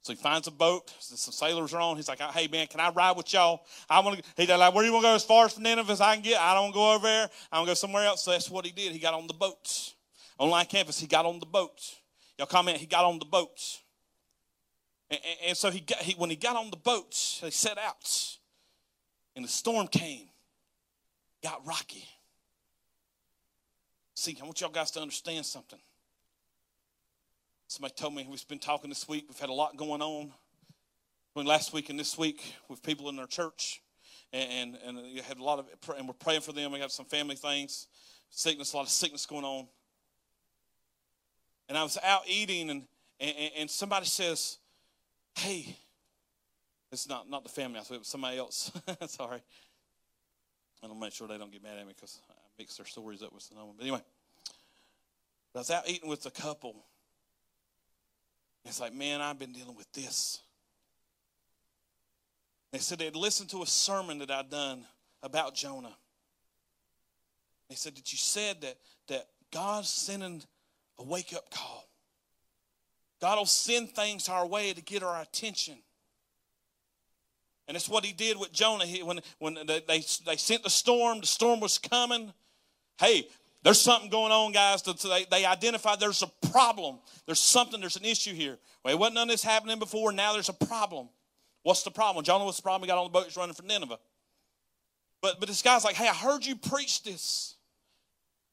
So 0.03 0.13
he 0.13 0.17
finds 0.17 0.47
a 0.47 0.51
boat. 0.51 0.93
Some 0.99 1.33
sailors 1.33 1.75
are 1.75 1.81
on. 1.81 1.97
He's 1.97 2.09
like, 2.09 2.21
"Hey 2.21 2.49
man, 2.49 2.67
can 2.69 2.81
I 2.81 2.89
ride 2.91 3.17
with 3.17 3.33
y'all? 3.35 3.67
I 3.89 4.01
want 4.01 4.17
to." 4.17 4.25
He's 4.37 4.49
like, 4.49 4.75
"Where 4.75 4.83
do 4.83 4.87
you 4.87 4.93
want 4.95 5.05
to 5.05 5.09
go 5.09 5.15
as 5.15 5.25
far 5.25 5.45
as 5.45 5.59
Nineveh 5.59 5.93
as 5.93 6.01
I 6.01 6.15
can 6.15 6.23
get? 6.23 6.41
I 6.41 6.55
don't 6.55 6.65
want 6.65 6.75
to 6.75 6.79
go 6.79 6.93
over 6.95 7.07
there. 7.07 7.31
I 7.53 7.59
want 7.59 7.67
to 7.67 7.71
go 7.71 7.75
somewhere 7.75 8.07
else." 8.07 8.25
So 8.25 8.31
that's 8.31 8.49
what 8.49 8.65
he 8.65 8.73
did. 8.73 8.93
He 8.93 8.99
got 8.99 9.13
on 9.13 9.27
the 9.27 9.35
boat. 9.35 9.95
Online 10.39 10.65
campus, 10.65 10.99
he 10.99 11.07
got 11.07 11.27
on 11.27 11.39
the 11.39 11.45
boat. 11.45 11.79
Y'all 12.39 12.47
comment. 12.47 12.79
He 12.79 12.87
got 12.87 13.05
on 13.05 13.19
the 13.19 13.27
boat. 13.27 13.61
And, 15.11 15.21
and, 15.49 15.57
so 15.57 15.71
he 15.71 15.81
got 15.81 15.99
he, 15.99 16.13
when 16.15 16.31
he 16.31 16.37
got 16.37 16.57
on 16.57 16.71
the 16.71 16.77
boat, 16.77 17.41
they 17.43 17.51
set 17.51 17.79
out, 17.79 18.39
and 19.35 19.45
the 19.45 19.49
storm 19.49 19.89
came. 19.89 20.29
Got 21.43 21.67
rocky. 21.67 22.05
See, 24.15 24.37
I 24.41 24.45
want 24.45 24.61
y'all 24.61 24.71
guys 24.71 24.91
to 24.93 25.01
understand 25.01 25.47
something. 25.47 25.79
Somebody 27.67 27.95
told 27.97 28.15
me 28.15 28.27
we've 28.29 28.47
been 28.47 28.59
talking 28.59 28.91
this 28.91 29.09
week. 29.09 29.25
We've 29.27 29.39
had 29.39 29.49
a 29.49 29.55
lot 29.55 29.77
going 29.77 30.03
on 30.03 30.33
between 31.33 31.47
last 31.47 31.73
week 31.73 31.89
and 31.89 31.99
this 31.99 32.19
week 32.19 32.55
with 32.69 32.83
people 32.83 33.09
in 33.09 33.19
our 33.19 33.27
church, 33.27 33.81
and 34.33 34.77
and, 34.85 34.99
and 34.99 35.21
had 35.21 35.39
a 35.39 35.43
lot 35.43 35.59
of 35.59 35.67
and 35.97 36.07
we're 36.07 36.15
praying 36.15 36.43
for 36.43 36.53
them. 36.53 36.71
We 36.71 36.81
have 36.81 36.93
some 36.93 37.07
family 37.07 37.37
things, 37.37 37.89
sickness, 38.29 38.75
a 38.75 38.77
lot 38.77 38.83
of 38.83 38.91
sickness 38.91 39.27
going 39.27 39.45
on. 39.45 39.67
And 41.69 41.79
I 41.79 41.83
was 41.83 41.99
out 42.05 42.23
eating, 42.29 42.71
and 42.71 42.83
and, 43.19 43.35
and 43.59 43.71
somebody 43.71 44.07
says, 44.07 44.59
"Hey." 45.41 45.77
It's 46.93 47.09
not, 47.09 47.31
not 47.31 47.45
the 47.45 47.49
family, 47.49 47.79
I 47.79 47.83
thought 47.83 47.95
it 47.95 47.99
was 48.01 48.09
somebody 48.09 48.37
else. 48.37 48.73
Sorry. 49.07 49.41
I 50.83 50.87
to 50.87 50.95
make 50.95 51.13
sure 51.13 51.29
they 51.29 51.39
don't 51.39 51.53
get 51.53 51.63
mad 51.63 51.79
at 51.79 51.87
me 51.87 51.93
because 51.95 52.21
I 52.29 52.35
mix 52.59 52.77
their 52.77 52.87
stories 52.87 53.23
up 53.23 53.33
with 53.33 53.49
one. 53.55 53.75
But 53.77 53.83
anyway, 53.83 54.01
I 55.55 55.59
was 55.59 55.71
out 55.71 55.89
eating 55.89 56.09
with 56.09 56.27
a 56.27 56.31
couple, 56.31 56.75
it's 58.65 58.81
like, 58.81 58.95
man, 58.95 59.21
I've 59.21 59.39
been 59.39 59.53
dealing 59.53 59.77
with 59.77 59.91
this. 59.93 60.41
They 62.73 62.79
said 62.79 62.99
they'd 62.99 63.17
listened 63.17 63.51
to 63.51 63.63
a 63.63 63.67
sermon 63.67 64.19
that 64.19 64.31
I'd 64.31 64.51
done 64.51 64.85
about 65.23 65.55
Jonah. 65.55 65.97
They 67.69 67.75
said 67.75 67.97
that 67.97 68.13
you 68.13 68.19
said 68.19 68.61
that, 68.63 68.77
that 69.09 69.27
God's 69.53 69.89
sending 69.89 70.43
a 70.99 71.05
wake 71.05 71.35
up 71.35 71.51
call. 71.51 71.90
God 73.21 73.39
will 73.39 73.47
send 73.47 73.91
things 73.91 74.29
our 74.29 74.47
way 74.47 74.73
to 74.73 74.81
get 74.81 75.03
our 75.03 75.21
attention. 75.21 75.77
And 77.69 77.77
it's 77.77 77.89
what 77.89 78.05
he 78.05 78.13
did 78.13 78.39
with 78.39 78.53
Jonah. 78.53 78.87
He, 78.87 79.03
when 79.03 79.21
when 79.39 79.55
they, 79.67 79.81
they, 79.87 80.03
they 80.27 80.37
sent 80.37 80.63
the 80.63 80.71
storm, 80.71 81.21
the 81.21 81.27
storm 81.27 81.61
was 81.61 81.79
coming. 81.79 82.33
Hey, 82.99 83.29
there's 83.63 83.81
something 83.81 84.11
going 84.11 84.33
on, 84.33 84.53
guys. 84.53 84.83
They, 84.83 85.27
they 85.31 85.45
identified 85.45 86.01
there's 86.01 86.23
a 86.23 86.49
problem. 86.51 86.99
There's 87.27 87.39
something, 87.39 87.81
there's 87.81 87.97
an 87.97 88.05
issue 88.05 88.35
here. 88.35 88.59
Well, 88.85 88.95
it 88.95 88.99
wasn't 88.99 89.17
none 89.17 89.29
of 89.29 89.35
this 89.35 89.45
happening 89.45 89.79
before. 89.79 90.13
Now 90.13 90.33
there's 90.33 90.49
a 90.49 90.55
problem. 90.55 91.09
What's 91.63 91.83
the 91.83 91.91
problem? 91.91 92.25
Jonah 92.25 92.45
was 92.45 92.57
the 92.57 92.63
problem. 92.63 92.83
He 92.83 92.89
got 92.89 92.99
on 92.99 93.05
the 93.05 93.11
boat, 93.11 93.25
he's 93.27 93.37
running 93.37 93.55
for 93.55 93.65
Nineveh. 93.65 93.99
But, 95.21 95.39
but 95.39 95.47
this 95.47 95.61
guy's 95.61 95.85
like, 95.85 95.95
hey, 95.95 96.09
I 96.09 96.15
heard 96.15 96.47
you 96.47 96.57
preach 96.57 97.03
this. 97.03 97.57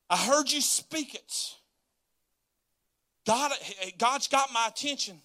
I 0.09 0.17
heard 0.17 0.51
you 0.51 0.59
speak 0.59 1.15
it. 1.15 1.55
God, 3.27 3.51
eh, 3.81 3.91
God's 3.97 4.29
got 4.29 4.53
my 4.53 4.67
attention. 4.69 5.19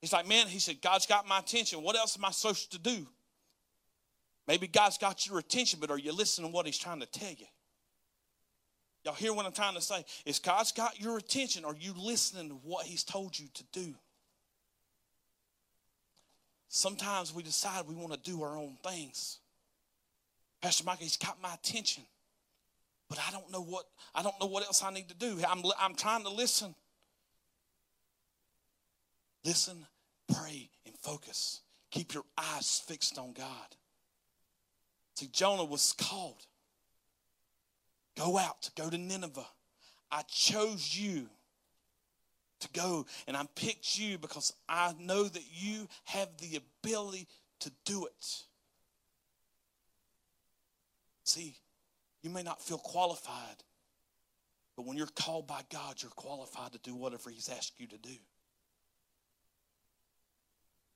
He's 0.00 0.12
like, 0.12 0.26
man, 0.26 0.48
he 0.48 0.58
said, 0.58 0.82
God's 0.82 1.06
got 1.06 1.28
my 1.28 1.38
attention. 1.38 1.80
What 1.82 1.96
else 1.96 2.18
am 2.18 2.24
I 2.24 2.32
supposed 2.32 2.72
to 2.72 2.78
do? 2.78 3.06
Maybe 4.48 4.66
God's 4.66 4.98
got 4.98 5.28
your 5.28 5.38
attention, 5.38 5.78
but 5.80 5.92
are 5.92 5.98
you 5.98 6.12
listening 6.12 6.50
to 6.50 6.52
what 6.54 6.66
He's 6.66 6.76
trying 6.76 6.98
to 6.98 7.06
tell 7.06 7.30
you? 7.30 7.46
Y'all 9.04 9.14
hear 9.14 9.32
what 9.32 9.46
I'm 9.46 9.52
trying 9.52 9.76
to 9.76 9.80
say? 9.80 10.04
Is 10.26 10.40
God's 10.40 10.72
got 10.72 11.00
your 11.00 11.18
attention? 11.18 11.64
Are 11.64 11.76
you 11.78 11.94
listening 11.96 12.48
to 12.48 12.54
what 12.56 12.84
He's 12.84 13.04
told 13.04 13.38
you 13.38 13.46
to 13.54 13.64
do? 13.72 13.94
Sometimes 16.68 17.32
we 17.32 17.44
decide 17.44 17.86
we 17.86 17.94
want 17.94 18.12
to 18.12 18.18
do 18.18 18.42
our 18.42 18.56
own 18.56 18.76
things. 18.82 19.38
Pastor 20.60 20.84
Michael, 20.84 21.04
he's 21.04 21.16
got 21.16 21.40
my 21.40 21.54
attention, 21.54 22.04
but 23.08 23.18
I 23.26 23.30
don't 23.30 23.50
know 23.50 23.62
what 23.62 23.86
I 24.14 24.22
don't 24.22 24.38
know 24.40 24.46
what 24.46 24.64
else 24.64 24.82
I 24.82 24.92
need 24.92 25.08
to 25.08 25.14
do. 25.14 25.38
I'm, 25.48 25.62
I'm 25.80 25.94
trying 25.94 26.22
to 26.24 26.28
listen. 26.28 26.74
Listen, 29.44 29.86
pray, 30.32 30.70
and 30.86 30.94
focus. 30.98 31.60
Keep 31.90 32.14
your 32.14 32.24
eyes 32.36 32.82
fixed 32.86 33.18
on 33.18 33.32
God. 33.32 33.76
See, 35.14 35.28
Jonah 35.32 35.64
was 35.64 35.92
called. 35.92 36.46
Go 38.16 38.38
out, 38.38 38.70
go 38.76 38.90
to 38.90 38.98
Nineveh. 38.98 39.46
I 40.10 40.22
chose 40.22 40.96
you 40.96 41.28
to 42.60 42.68
go, 42.72 43.06
and 43.26 43.36
I 43.36 43.44
picked 43.54 43.98
you 43.98 44.18
because 44.18 44.52
I 44.68 44.94
know 44.98 45.24
that 45.24 45.44
you 45.52 45.88
have 46.04 46.28
the 46.38 46.56
ability 46.56 47.26
to 47.60 47.72
do 47.84 48.06
it. 48.06 48.42
See, 51.24 51.54
you 52.22 52.30
may 52.30 52.42
not 52.42 52.60
feel 52.60 52.78
qualified, 52.78 53.64
but 54.76 54.84
when 54.84 54.96
you're 54.96 55.06
called 55.06 55.46
by 55.46 55.62
God, 55.70 56.02
you're 56.02 56.10
qualified 56.10 56.72
to 56.72 56.78
do 56.78 56.94
whatever 56.94 57.30
He's 57.30 57.48
asked 57.48 57.78
you 57.78 57.86
to 57.86 57.98
do. 57.98 58.16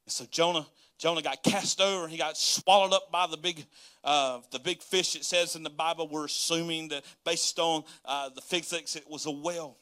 And 0.07 0.13
so 0.13 0.25
Jonah, 0.31 0.67
Jonah 0.99 1.23
got 1.23 1.43
cast 1.43 1.81
over 1.81 2.09
he 2.09 2.17
got 2.17 2.37
swallowed 2.37 2.93
up 2.93 3.11
by 3.11 3.27
the 3.27 3.37
big, 3.37 3.65
uh, 4.03 4.41
the 4.53 4.59
big 4.59 4.83
fish. 4.83 5.17
It 5.17 5.25
says 5.25 5.57
in 5.57 5.63
the 5.63 5.71
Bible, 5.71 6.09
we're 6.09 6.27
assuming 6.27 6.89
that 6.89 7.05
based 7.25 7.59
on 7.59 7.85
uh, 8.05 8.31
the 8.31 8.41
physics, 8.41 8.97
it 8.97 9.09
was 9.09 9.27
a 9.27 9.31
whale. 9.31 9.77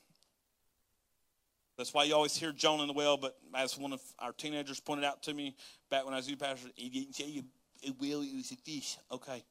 That's 1.77 1.95
why 1.95 2.05
you 2.05 2.15
always 2.15 2.37
hear 2.37 2.53
Jonah 2.53 2.83
in 2.83 2.89
the 2.89 2.95
whale. 2.95 3.17
But 3.17 3.37
as 3.55 3.77
one 3.79 3.93
of 3.93 4.01
our 4.19 4.33
teenagers 4.33 4.79
pointed 4.79 5.05
out 5.05 5.23
to 5.25 5.35
me 5.35 5.57
back 5.91 6.05
when 6.05 6.15
I 6.15 6.19
was 6.19 6.29
youth 6.29 6.39
pastor, 6.39 6.69
he 6.77 6.89
didn't 6.89 7.15
say 7.15 7.43
a 7.87 7.91
whale; 7.93 8.23
it 8.23 8.37
was 8.37 8.53
a 8.53 8.57
fish. 8.57 8.99
Okay, 9.11 9.43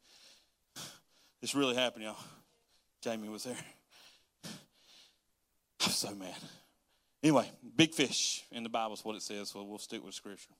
this 1.42 1.56
really 1.56 1.76
happened, 1.76 2.06
y'all. 2.06 2.18
Jamie 3.02 3.30
was 3.30 3.44
there. 3.44 3.58
I'm 4.46 5.90
so 5.90 6.14
mad. 6.16 6.36
Anyway, 7.24 7.50
big 7.76 7.94
fish 7.94 8.44
in 8.52 8.64
the 8.64 8.70
Bible 8.70 8.96
is 8.96 9.06
what 9.06 9.16
it 9.16 9.22
says, 9.22 9.50
so 9.50 9.64
we'll 9.64 9.78
stick 9.78 10.04
with 10.04 10.16
Scripture. 10.16 10.54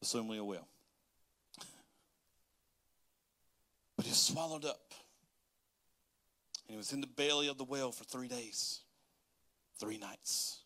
Assuming 0.00 0.38
a 0.38 0.44
will. 0.44 0.66
But 3.96 4.06
he 4.06 4.12
swallowed 4.12 4.64
up. 4.64 4.92
And 6.66 6.74
he 6.74 6.76
was 6.76 6.92
in 6.92 7.00
the 7.00 7.06
belly 7.06 7.48
of 7.48 7.58
the 7.58 7.64
whale 7.64 7.92
for 7.92 8.04
three 8.04 8.28
days, 8.28 8.80
three 9.78 9.98
nights. 9.98 10.60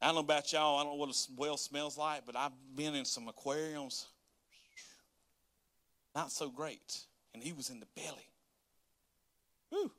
I 0.00 0.06
don't 0.06 0.16
know 0.16 0.20
about 0.20 0.52
y'all, 0.52 0.78
I 0.78 0.84
don't 0.84 0.92
know 0.92 0.98
what 0.98 1.10
a 1.10 1.40
whale 1.40 1.56
smells 1.56 1.98
like, 1.98 2.24
but 2.26 2.36
I've 2.36 2.52
been 2.74 2.94
in 2.94 3.04
some 3.04 3.28
aquariums. 3.28 4.06
Not 6.14 6.30
so 6.30 6.48
great. 6.48 7.00
And 7.34 7.42
he 7.42 7.52
was 7.52 7.70
in 7.70 7.80
the 7.80 7.86
belly. 7.94 8.28
Whew. 9.70 9.90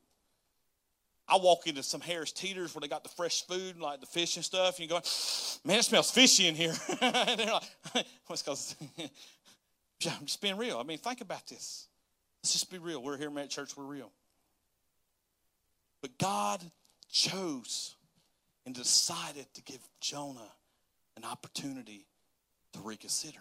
I 1.29 1.37
walk 1.37 1.67
into 1.67 1.83
some 1.83 1.99
Harris 1.99 2.31
Teeters 2.31 2.73
where 2.73 2.79
they 2.79 2.87
got 2.87 3.03
the 3.03 3.09
fresh 3.09 3.45
food, 3.45 3.79
like 3.79 3.99
the 3.99 4.05
fish 4.05 4.37
and 4.37 4.45
stuff, 4.45 4.79
and 4.79 4.83
you 4.83 4.87
go, 4.87 5.01
man, 5.65 5.79
it 5.79 5.83
smells 5.83 6.09
fishy 6.09 6.47
in 6.47 6.55
here. 6.55 6.73
and 7.01 7.39
they're 7.39 7.51
like, 7.51 8.05
what's 8.27 8.41
because 8.41 8.75
I'm 10.05 10.25
just 10.25 10.41
being 10.41 10.57
real. 10.57 10.77
I 10.77 10.83
mean, 10.83 10.99
think 10.99 11.21
about 11.21 11.45
this. 11.47 11.87
Let's 12.41 12.53
just 12.53 12.71
be 12.71 12.77
real. 12.77 13.03
We're 13.03 13.17
here 13.17 13.31
at 13.39 13.49
church, 13.49 13.75
we're 13.75 13.83
real. 13.83 14.11
But 16.01 16.17
God 16.17 16.61
chose 17.11 17.95
and 18.65 18.73
decided 18.73 19.47
to 19.55 19.61
give 19.63 19.79
Jonah 19.99 20.51
an 21.17 21.25
opportunity 21.25 22.05
to 22.73 22.79
reconsider. 22.79 23.39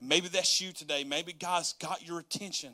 Maybe 0.00 0.28
that's 0.28 0.60
you 0.60 0.72
today. 0.72 1.04
Maybe 1.04 1.32
God's 1.32 1.74
got 1.74 2.06
your 2.06 2.18
attention. 2.18 2.72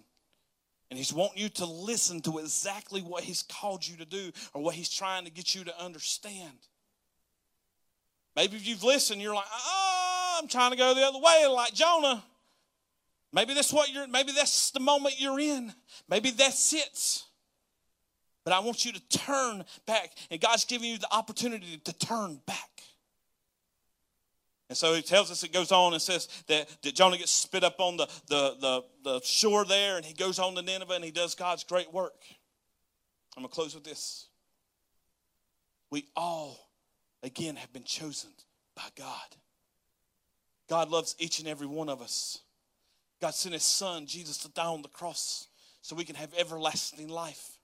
And 0.90 0.96
he's 0.96 1.12
wanting 1.12 1.42
you 1.42 1.48
to 1.50 1.66
listen 1.66 2.22
to 2.22 2.38
exactly 2.38 3.02
what 3.02 3.22
he's 3.22 3.42
called 3.42 3.86
you 3.86 3.96
to 3.98 4.06
do 4.06 4.30
or 4.54 4.62
what 4.62 4.74
he's 4.74 4.88
trying 4.88 5.24
to 5.26 5.30
get 5.30 5.54
you 5.54 5.64
to 5.64 5.82
understand. 5.82 6.58
Maybe 8.34 8.56
if 8.56 8.66
you've 8.66 8.84
listened, 8.84 9.20
you're 9.20 9.34
like, 9.34 9.44
oh, 9.52 10.38
I'm 10.40 10.48
trying 10.48 10.70
to 10.70 10.76
go 10.76 10.94
the 10.94 11.02
other 11.02 11.18
way, 11.18 11.46
like 11.46 11.74
Jonah. 11.74 12.22
Maybe 13.32 13.52
that's 13.52 13.72
what 13.72 13.92
you're, 13.92 14.06
maybe 14.06 14.32
that's 14.32 14.70
the 14.70 14.80
moment 14.80 15.20
you're 15.20 15.40
in. 15.40 15.74
Maybe 16.08 16.30
that's 16.30 16.72
it. 16.72 17.22
But 18.44 18.54
I 18.54 18.60
want 18.60 18.86
you 18.86 18.92
to 18.92 19.08
turn 19.10 19.64
back, 19.86 20.12
and 20.30 20.40
God's 20.40 20.64
giving 20.64 20.88
you 20.88 20.96
the 20.96 21.12
opportunity 21.12 21.76
to 21.84 21.92
turn 21.92 22.40
back. 22.46 22.67
And 24.68 24.76
so 24.76 24.92
he 24.92 25.02
tells 25.02 25.30
us, 25.30 25.42
it 25.42 25.52
goes 25.52 25.72
on 25.72 25.94
and 25.94 26.02
says 26.02 26.28
that, 26.46 26.68
that 26.82 26.94
Jonah 26.94 27.16
gets 27.16 27.32
spit 27.32 27.64
up 27.64 27.76
on 27.80 27.96
the, 27.96 28.06
the, 28.28 28.56
the, 28.60 28.84
the 29.02 29.20
shore 29.24 29.64
there, 29.64 29.96
and 29.96 30.04
he 30.04 30.12
goes 30.12 30.38
on 30.38 30.54
to 30.56 30.62
Nineveh 30.62 30.92
and 30.92 31.04
he 31.04 31.10
does 31.10 31.34
God's 31.34 31.64
great 31.64 31.92
work. 31.92 32.22
I'm 33.36 33.42
going 33.42 33.48
to 33.48 33.54
close 33.54 33.74
with 33.74 33.84
this. 33.84 34.26
We 35.90 36.04
all, 36.14 36.68
again, 37.22 37.56
have 37.56 37.72
been 37.72 37.84
chosen 37.84 38.30
by 38.76 38.88
God. 38.94 39.36
God 40.68 40.90
loves 40.90 41.16
each 41.18 41.38
and 41.38 41.48
every 41.48 41.66
one 41.66 41.88
of 41.88 42.02
us. 42.02 42.40
God 43.22 43.32
sent 43.34 43.54
his 43.54 43.62
son, 43.62 44.06
Jesus, 44.06 44.36
to 44.38 44.48
die 44.50 44.66
on 44.66 44.82
the 44.82 44.88
cross 44.88 45.48
so 45.80 45.96
we 45.96 46.04
can 46.04 46.14
have 46.14 46.34
everlasting 46.36 47.08
life. 47.08 47.56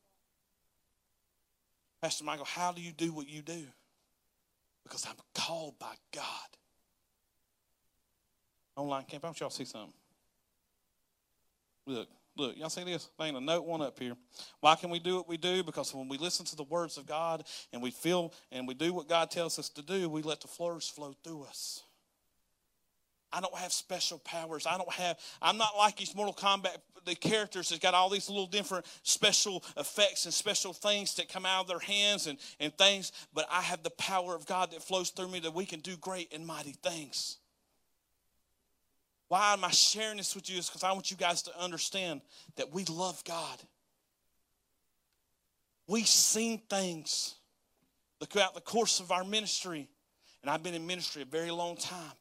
Pastor 2.01 2.25
Michael, 2.25 2.47
how 2.47 2.73
do 2.73 2.81
you 2.81 2.93
do 2.93 3.12
what 3.12 3.29
you 3.29 3.43
do? 3.43 3.64
Because 4.85 5.07
I'm 5.07 5.17
called 5.35 5.79
by 5.79 5.95
God 6.14 6.23
online 8.76 9.04
camp. 9.04 9.24
I 9.24 9.28
want 9.28 9.40
y'all 9.40 9.50
to 9.50 9.54
see 9.54 9.64
something. 9.64 9.92
Look, 11.87 12.08
look, 12.37 12.56
y'all 12.56 12.70
see 12.70 12.84
this? 12.84 13.08
There 13.18 13.26
ain't 13.26 13.37
a 13.37 13.40
note 13.40 13.66
one 13.66 13.82
up 13.82 13.98
here. 13.98 14.16
Why 14.60 14.74
can 14.74 14.90
we 14.90 14.98
do 14.98 15.16
what 15.16 15.28
we 15.28 15.37
do? 15.37 15.62
Because 15.62 15.94
when 15.94 16.08
we 16.08 16.18
listen 16.18 16.46
to 16.46 16.56
the 16.56 16.64
words 16.64 16.96
of 16.96 17.06
God 17.06 17.44
and 17.72 17.82
we 17.82 17.90
feel 17.90 18.32
and 18.50 18.66
we 18.66 18.74
do 18.74 18.92
what 18.92 19.08
God 19.08 19.30
tells 19.30 19.58
us 19.58 19.68
to 19.70 19.82
do, 19.82 20.08
we 20.08 20.22
let 20.22 20.40
the 20.40 20.48
flows 20.48 20.88
flow 20.88 21.14
through 21.22 21.44
us. 21.44 21.82
I 23.34 23.40
don't 23.40 23.54
have 23.56 23.72
special 23.72 24.18
powers. 24.20 24.64
I 24.64 24.78
don't 24.78 24.92
have, 24.92 25.18
I'm 25.42 25.58
not 25.58 25.76
like 25.76 25.96
these 25.96 26.14
Mortal 26.14 26.34
Kombat, 26.34 26.76
the 27.04 27.16
characters 27.16 27.68
that 27.70 27.80
got 27.80 27.92
all 27.92 28.08
these 28.08 28.28
little 28.30 28.46
different 28.46 28.87
special 29.02 29.64
effects 29.76 30.24
and 30.24 30.32
special 30.32 30.72
things 30.72 31.16
that 31.16 31.28
come 31.28 31.44
out 31.44 31.62
of 31.62 31.66
their 31.66 31.80
hands 31.80 32.28
and, 32.28 32.38
and 32.60 32.72
things, 32.78 33.10
but 33.34 33.46
I 33.50 33.60
have 33.60 33.82
the 33.82 33.90
power 33.90 34.37
of 34.37 34.46
God 34.46 34.70
that 34.70 34.82
flows 34.82 35.10
through 35.10 35.28
me 35.28 35.40
that 35.40 35.52
we 35.52 35.66
can 35.66 35.80
do 35.80 35.96
great 35.96 36.32
and 36.32 36.46
mighty 36.46 36.76
things. 36.82 37.38
Why 39.28 39.52
am 39.52 39.64
I 39.64 39.70
sharing 39.70 40.18
this 40.18 40.34
with 40.34 40.50
you? 40.50 40.58
Is 40.58 40.68
because 40.68 40.84
I 40.84 40.92
want 40.92 41.10
you 41.10 41.16
guys 41.16 41.42
to 41.42 41.58
understand 41.58 42.20
that 42.56 42.72
we 42.72 42.84
love 42.84 43.22
God. 43.24 43.62
We've 45.87 46.06
seen 46.06 46.60
things 46.70 47.34
throughout 48.30 48.54
the 48.54 48.60
course 48.60 49.00
of 49.00 49.12
our 49.12 49.24
ministry, 49.24 49.88
and 50.42 50.50
I've 50.50 50.62
been 50.62 50.74
in 50.74 50.87
ministry 50.87 51.22
a 51.22 51.26
very 51.26 51.50
long 51.50 51.76
time. 51.76 52.12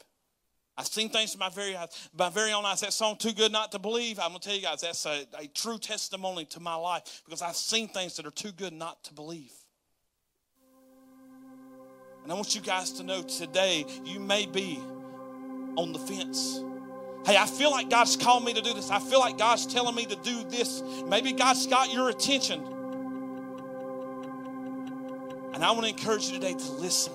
I've 0.76 0.88
seen 0.88 1.10
things 1.10 1.34
in 1.34 1.40
my 1.40 1.50
very 1.50 1.76
my 2.18 2.30
very 2.30 2.52
own 2.52 2.66
eyes. 2.66 2.82
That 2.82 2.94
song 2.94 3.16
"Too 3.18 3.32
Good 3.32 3.52
Not 3.52 3.72
to 3.74 3.80
Believe." 3.80 4.20
I'm 4.20 4.30
gonna 4.30 4.40
tell 4.40 4.56
you 4.56 4.62
guys 4.62 4.82
that's 4.82 5.06
a, 5.06 5.26
a 5.38 5.48
true 5.48 5.78
testimony 5.78 6.46
to 6.46 6.60
my 6.60 6.76
life 6.76 7.22
because 7.26 7.42
I've 7.42 7.56
seen 7.56 7.88
things 7.90 8.16
that 8.18 8.26
are 8.26 8.32
too 8.32 8.52
good 8.52 8.74
not 8.74 9.04
to 9.06 9.14
believe. 9.14 9.54
And 12.24 12.32
I 12.32 12.36
want 12.36 12.56
you 12.56 12.62
guys 12.62 12.92
to 12.94 13.04
know 13.04 13.22
today 13.22 13.86
you 14.04 14.20
may 14.20 14.46
be 14.46 14.80
on 15.76 15.94
the 15.94 16.00
fence. 16.00 16.64
Hey, 17.26 17.38
I 17.38 17.46
feel 17.46 17.72
like 17.72 17.90
God's 17.90 18.18
calling 18.18 18.44
me 18.44 18.54
to 18.54 18.62
do 18.62 18.74
this. 18.74 18.92
I 18.92 19.00
feel 19.00 19.20
like 19.20 19.38
God's 19.38 19.66
telling 19.66 19.96
me 19.96 20.06
to 20.06 20.16
do 20.18 20.44
this. 20.50 20.84
Maybe 21.08 21.32
God's 21.32 21.66
got 21.68 21.94
your 21.94 22.10
attention. 22.10 22.62
And 25.54 25.64
I 25.64 25.72
want 25.72 25.84
to 25.84 25.90
encourage 25.90 26.28
you 26.28 26.34
today 26.34 26.54
to 26.54 26.72
listen 26.74 27.14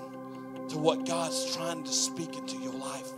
to 0.69 0.79
what 0.79 1.07
God's 1.07 1.55
trying 1.55 1.83
to 1.85 1.93
speak 1.93 2.37
into 2.39 2.57
your 2.57 2.73
life. 2.73 3.13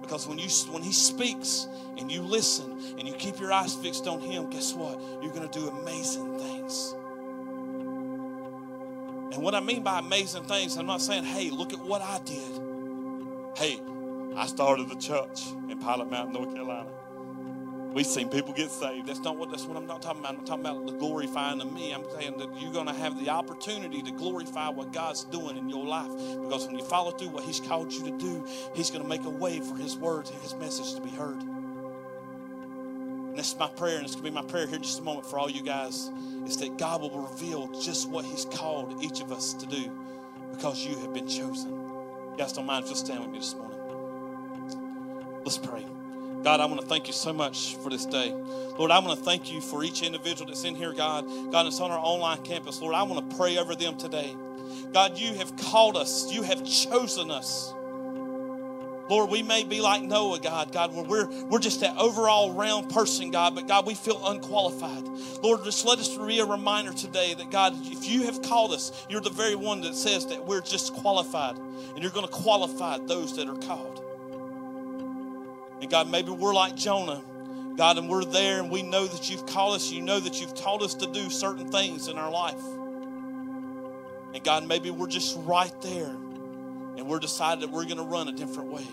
Because 0.00 0.26
when 0.26 0.38
you 0.38 0.48
when 0.70 0.82
He 0.82 0.92
speaks 0.92 1.66
and 1.98 2.10
you 2.10 2.22
listen 2.22 2.70
and 2.98 3.06
you 3.06 3.12
keep 3.14 3.38
your 3.38 3.52
eyes 3.52 3.74
fixed 3.74 4.06
on 4.06 4.20
Him, 4.20 4.48
guess 4.48 4.72
what? 4.72 4.98
You're 5.22 5.32
going 5.32 5.46
to 5.46 5.58
do 5.58 5.68
amazing 5.68 6.38
things. 6.38 6.94
And 9.34 9.42
what 9.42 9.54
I 9.54 9.60
mean 9.60 9.82
by 9.82 9.98
amazing 9.98 10.44
things, 10.44 10.78
I'm 10.78 10.86
not 10.86 11.02
saying, 11.02 11.24
hey, 11.24 11.50
look 11.50 11.74
at 11.74 11.80
what 11.80 12.00
I 12.00 12.18
did. 12.24 12.60
Hey, 13.56 13.78
I 14.36 14.46
started 14.46 14.88
the 14.88 14.96
church 14.96 15.48
in 15.68 15.78
Pilot 15.78 16.10
Mountain, 16.10 16.34
North 16.34 16.54
Carolina. 16.54 16.90
We've 17.92 18.06
seen 18.06 18.28
people 18.28 18.52
get 18.52 18.70
saved. 18.70 19.08
That's 19.08 19.20
not 19.20 19.36
what 19.36 19.50
that's 19.50 19.64
what 19.64 19.76
I'm 19.76 19.86
not 19.86 20.02
talking 20.02 20.20
about. 20.20 20.38
I'm 20.38 20.44
talking 20.44 20.64
about 20.64 20.86
the 20.86 20.92
glorifying 20.92 21.60
of 21.60 21.72
me. 21.72 21.92
I'm 21.92 22.04
saying 22.18 22.38
that 22.38 22.60
you're 22.60 22.72
going 22.72 22.86
to 22.86 22.92
have 22.92 23.18
the 23.18 23.30
opportunity 23.30 24.02
to 24.02 24.12
glorify 24.12 24.68
what 24.68 24.92
God's 24.92 25.24
doing 25.24 25.56
in 25.56 25.68
your 25.68 25.86
life. 25.86 26.10
Because 26.42 26.66
when 26.66 26.78
you 26.78 26.84
follow 26.84 27.10
through 27.10 27.30
what 27.30 27.44
He's 27.44 27.60
called 27.60 27.92
you 27.92 28.04
to 28.04 28.18
do, 28.18 28.46
He's 28.74 28.90
going 28.90 29.02
to 29.02 29.08
make 29.08 29.24
a 29.24 29.30
way 29.30 29.60
for 29.60 29.74
His 29.76 29.96
words 29.96 30.30
and 30.30 30.40
His 30.42 30.54
message 30.54 30.94
to 30.94 31.00
be 31.00 31.10
heard. 31.10 31.42
And 31.42 33.38
this 33.38 33.52
is 33.52 33.58
my 33.58 33.68
prayer, 33.68 33.96
and 33.96 34.04
it's 34.04 34.14
to 34.16 34.22
be 34.22 34.30
my 34.30 34.42
prayer 34.42 34.66
here 34.66 34.76
in 34.76 34.82
just 34.82 35.00
a 35.00 35.02
moment 35.02 35.26
for 35.26 35.38
all 35.38 35.50
you 35.50 35.62
guys, 35.62 36.10
is 36.46 36.58
that 36.58 36.76
God 36.76 37.00
will 37.00 37.26
reveal 37.26 37.68
just 37.80 38.08
what 38.08 38.24
He's 38.24 38.44
called 38.44 39.02
each 39.02 39.20
of 39.22 39.32
us 39.32 39.54
to 39.54 39.66
do 39.66 39.90
because 40.52 40.84
you 40.84 40.96
have 40.98 41.14
been 41.14 41.26
chosen. 41.26 41.72
You 41.72 42.34
guys 42.36 42.52
don't 42.52 42.66
mind 42.66 42.84
if 42.84 42.90
you'll 42.90 42.98
stand 42.98 43.20
with 43.20 43.30
me 43.30 43.38
this 43.38 43.54
morning. 43.54 43.77
Let's 45.44 45.58
pray. 45.58 45.84
God, 46.42 46.60
I 46.60 46.66
want 46.66 46.80
to 46.80 46.86
thank 46.86 47.08
you 47.08 47.12
so 47.12 47.32
much 47.32 47.76
for 47.76 47.90
this 47.90 48.06
day. 48.06 48.32
Lord, 48.32 48.90
I 48.90 48.98
want 49.00 49.18
to 49.18 49.24
thank 49.24 49.52
you 49.52 49.60
for 49.60 49.82
each 49.82 50.02
individual 50.02 50.46
that's 50.46 50.64
in 50.64 50.76
here, 50.76 50.92
God. 50.92 51.26
God, 51.50 51.66
it's 51.66 51.80
on 51.80 51.90
our 51.90 51.98
online 51.98 52.42
campus. 52.42 52.80
Lord, 52.80 52.94
I 52.94 53.02
want 53.02 53.28
to 53.28 53.36
pray 53.36 53.58
over 53.58 53.74
them 53.74 53.98
today. 53.98 54.34
God, 54.92 55.18
you 55.18 55.34
have 55.34 55.56
called 55.56 55.96
us, 55.96 56.32
you 56.32 56.42
have 56.42 56.64
chosen 56.64 57.30
us. 57.30 57.74
Lord, 59.08 59.30
we 59.30 59.42
may 59.42 59.64
be 59.64 59.80
like 59.80 60.02
Noah, 60.02 60.38
God, 60.38 60.70
God, 60.70 60.94
where 60.94 61.04
we're, 61.04 61.26
we're 61.46 61.58
just 61.58 61.80
that 61.80 61.96
overall 61.96 62.52
round 62.52 62.90
person, 62.90 63.30
God, 63.30 63.54
but 63.54 63.66
God, 63.66 63.86
we 63.86 63.94
feel 63.94 64.20
unqualified. 64.26 65.08
Lord, 65.42 65.64
just 65.64 65.86
let 65.86 65.98
us 65.98 66.16
be 66.16 66.40
a 66.40 66.44
reminder 66.44 66.92
today 66.92 67.32
that, 67.34 67.50
God, 67.50 67.74
if 67.86 68.06
you 68.06 68.24
have 68.24 68.42
called 68.42 68.72
us, 68.72 69.06
you're 69.08 69.22
the 69.22 69.30
very 69.30 69.54
one 69.56 69.80
that 69.80 69.94
says 69.94 70.26
that 70.26 70.46
we're 70.46 70.60
just 70.60 70.92
qualified, 70.92 71.56
and 71.56 72.02
you're 72.02 72.12
going 72.12 72.26
to 72.26 72.32
qualify 72.32 72.98
those 72.98 73.34
that 73.36 73.48
are 73.48 73.56
called. 73.56 74.04
And 75.80 75.90
God, 75.90 76.10
maybe 76.10 76.30
we're 76.30 76.54
like 76.54 76.74
Jonah, 76.74 77.22
God, 77.76 77.98
and 77.98 78.08
we're 78.08 78.24
there 78.24 78.60
and 78.60 78.70
we 78.70 78.82
know 78.82 79.06
that 79.06 79.30
you've 79.30 79.46
called 79.46 79.76
us, 79.76 79.90
you 79.90 80.02
know 80.02 80.18
that 80.18 80.40
you've 80.40 80.54
taught 80.54 80.82
us 80.82 80.94
to 80.94 81.06
do 81.06 81.30
certain 81.30 81.70
things 81.70 82.08
in 82.08 82.18
our 82.18 82.30
life. 82.30 82.62
And 84.34 84.42
God, 84.42 84.66
maybe 84.66 84.90
we're 84.90 85.06
just 85.06 85.38
right 85.40 85.72
there 85.82 86.10
and 86.10 87.06
we're 87.06 87.20
decided 87.20 87.62
that 87.62 87.70
we're 87.70 87.84
going 87.84 87.98
to 87.98 88.02
run 88.02 88.28
a 88.28 88.32
different 88.32 88.72
way. 88.72 88.86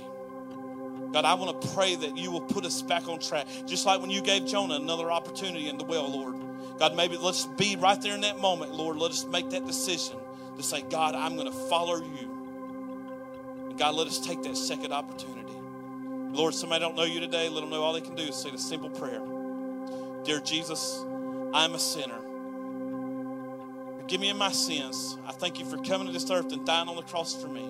God, 1.11 1.25
I 1.25 1.33
want 1.35 1.61
to 1.61 1.67
pray 1.69 1.95
that 1.95 2.17
you 2.17 2.29
will 2.29 2.41
put 2.41 2.65
us 2.65 2.81
back 2.81 3.07
on 3.07 3.19
track, 3.19 3.47
just 3.65 3.85
like 3.85 4.01
when 4.01 4.09
you 4.09 4.21
gave 4.21 4.45
Jonah 4.45 4.75
another 4.75 5.11
opportunity 5.11 5.69
in 5.69 5.77
the 5.77 5.85
well, 5.85 6.09
Lord. 6.09 6.35
God, 6.77 6.95
maybe 6.95 7.17
let's 7.17 7.45
be 7.45 7.77
right 7.77 7.99
there 8.01 8.15
in 8.15 8.21
that 8.21 8.39
moment, 8.39 8.73
Lord. 8.73 8.97
Let 8.97 9.11
us 9.11 9.25
make 9.25 9.49
that 9.51 9.65
decision 9.65 10.17
to 10.57 10.63
say, 10.63 10.81
God, 10.81 11.15
I'm 11.15 11.35
going 11.35 11.51
to 11.51 11.57
follow 11.69 11.97
you. 11.97 13.67
And 13.69 13.79
God, 13.79 13.95
let 13.95 14.07
us 14.07 14.19
take 14.19 14.43
that 14.43 14.57
second 14.57 14.91
opportunity. 14.91 15.44
Lord, 16.35 16.53
somebody 16.53 16.81
don't 16.81 16.95
know 16.95 17.05
you 17.05 17.21
today, 17.21 17.47
let 17.47 17.61
them 17.61 17.69
know 17.69 17.81
all 17.81 17.93
they 17.93 18.01
can 18.01 18.13
do 18.13 18.23
is 18.23 18.35
say 18.35 18.51
the 18.51 18.57
simple 18.57 18.89
prayer 18.89 19.21
Dear 20.25 20.41
Jesus, 20.41 21.01
I'm 21.53 21.75
a 21.75 21.79
sinner. 21.79 22.19
Forgive 24.01 24.19
me 24.19 24.31
of 24.31 24.37
my 24.37 24.51
sins. 24.51 25.17
I 25.25 25.31
thank 25.31 25.59
you 25.59 25.65
for 25.65 25.77
coming 25.77 26.07
to 26.07 26.13
this 26.13 26.29
earth 26.29 26.51
and 26.51 26.65
dying 26.65 26.89
on 26.89 26.97
the 26.97 27.03
cross 27.03 27.41
for 27.41 27.47
me. 27.47 27.63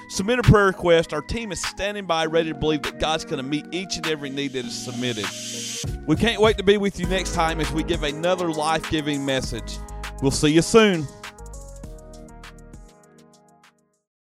Submit 0.09 0.39
a 0.39 0.43
prayer 0.43 0.67
request. 0.67 1.13
Our 1.13 1.21
team 1.21 1.51
is 1.51 1.61
standing 1.61 2.05
by 2.05 2.25
ready 2.25 2.53
to 2.53 2.57
believe 2.57 2.83
that 2.83 2.99
God's 2.99 3.25
going 3.25 3.37
to 3.37 3.43
meet 3.43 3.65
each 3.71 3.97
and 3.97 4.07
every 4.07 4.29
need 4.29 4.53
that 4.53 4.65
is 4.65 4.73
submitted. 4.73 5.25
We 6.07 6.15
can't 6.15 6.41
wait 6.41 6.57
to 6.57 6.63
be 6.63 6.77
with 6.77 6.99
you 6.99 7.07
next 7.07 7.33
time 7.33 7.59
as 7.59 7.71
we 7.71 7.83
give 7.83 8.03
another 8.03 8.51
life 8.51 8.89
giving 8.89 9.25
message. 9.25 9.77
We'll 10.21 10.31
see 10.31 10.49
you 10.49 10.61
soon. 10.61 11.05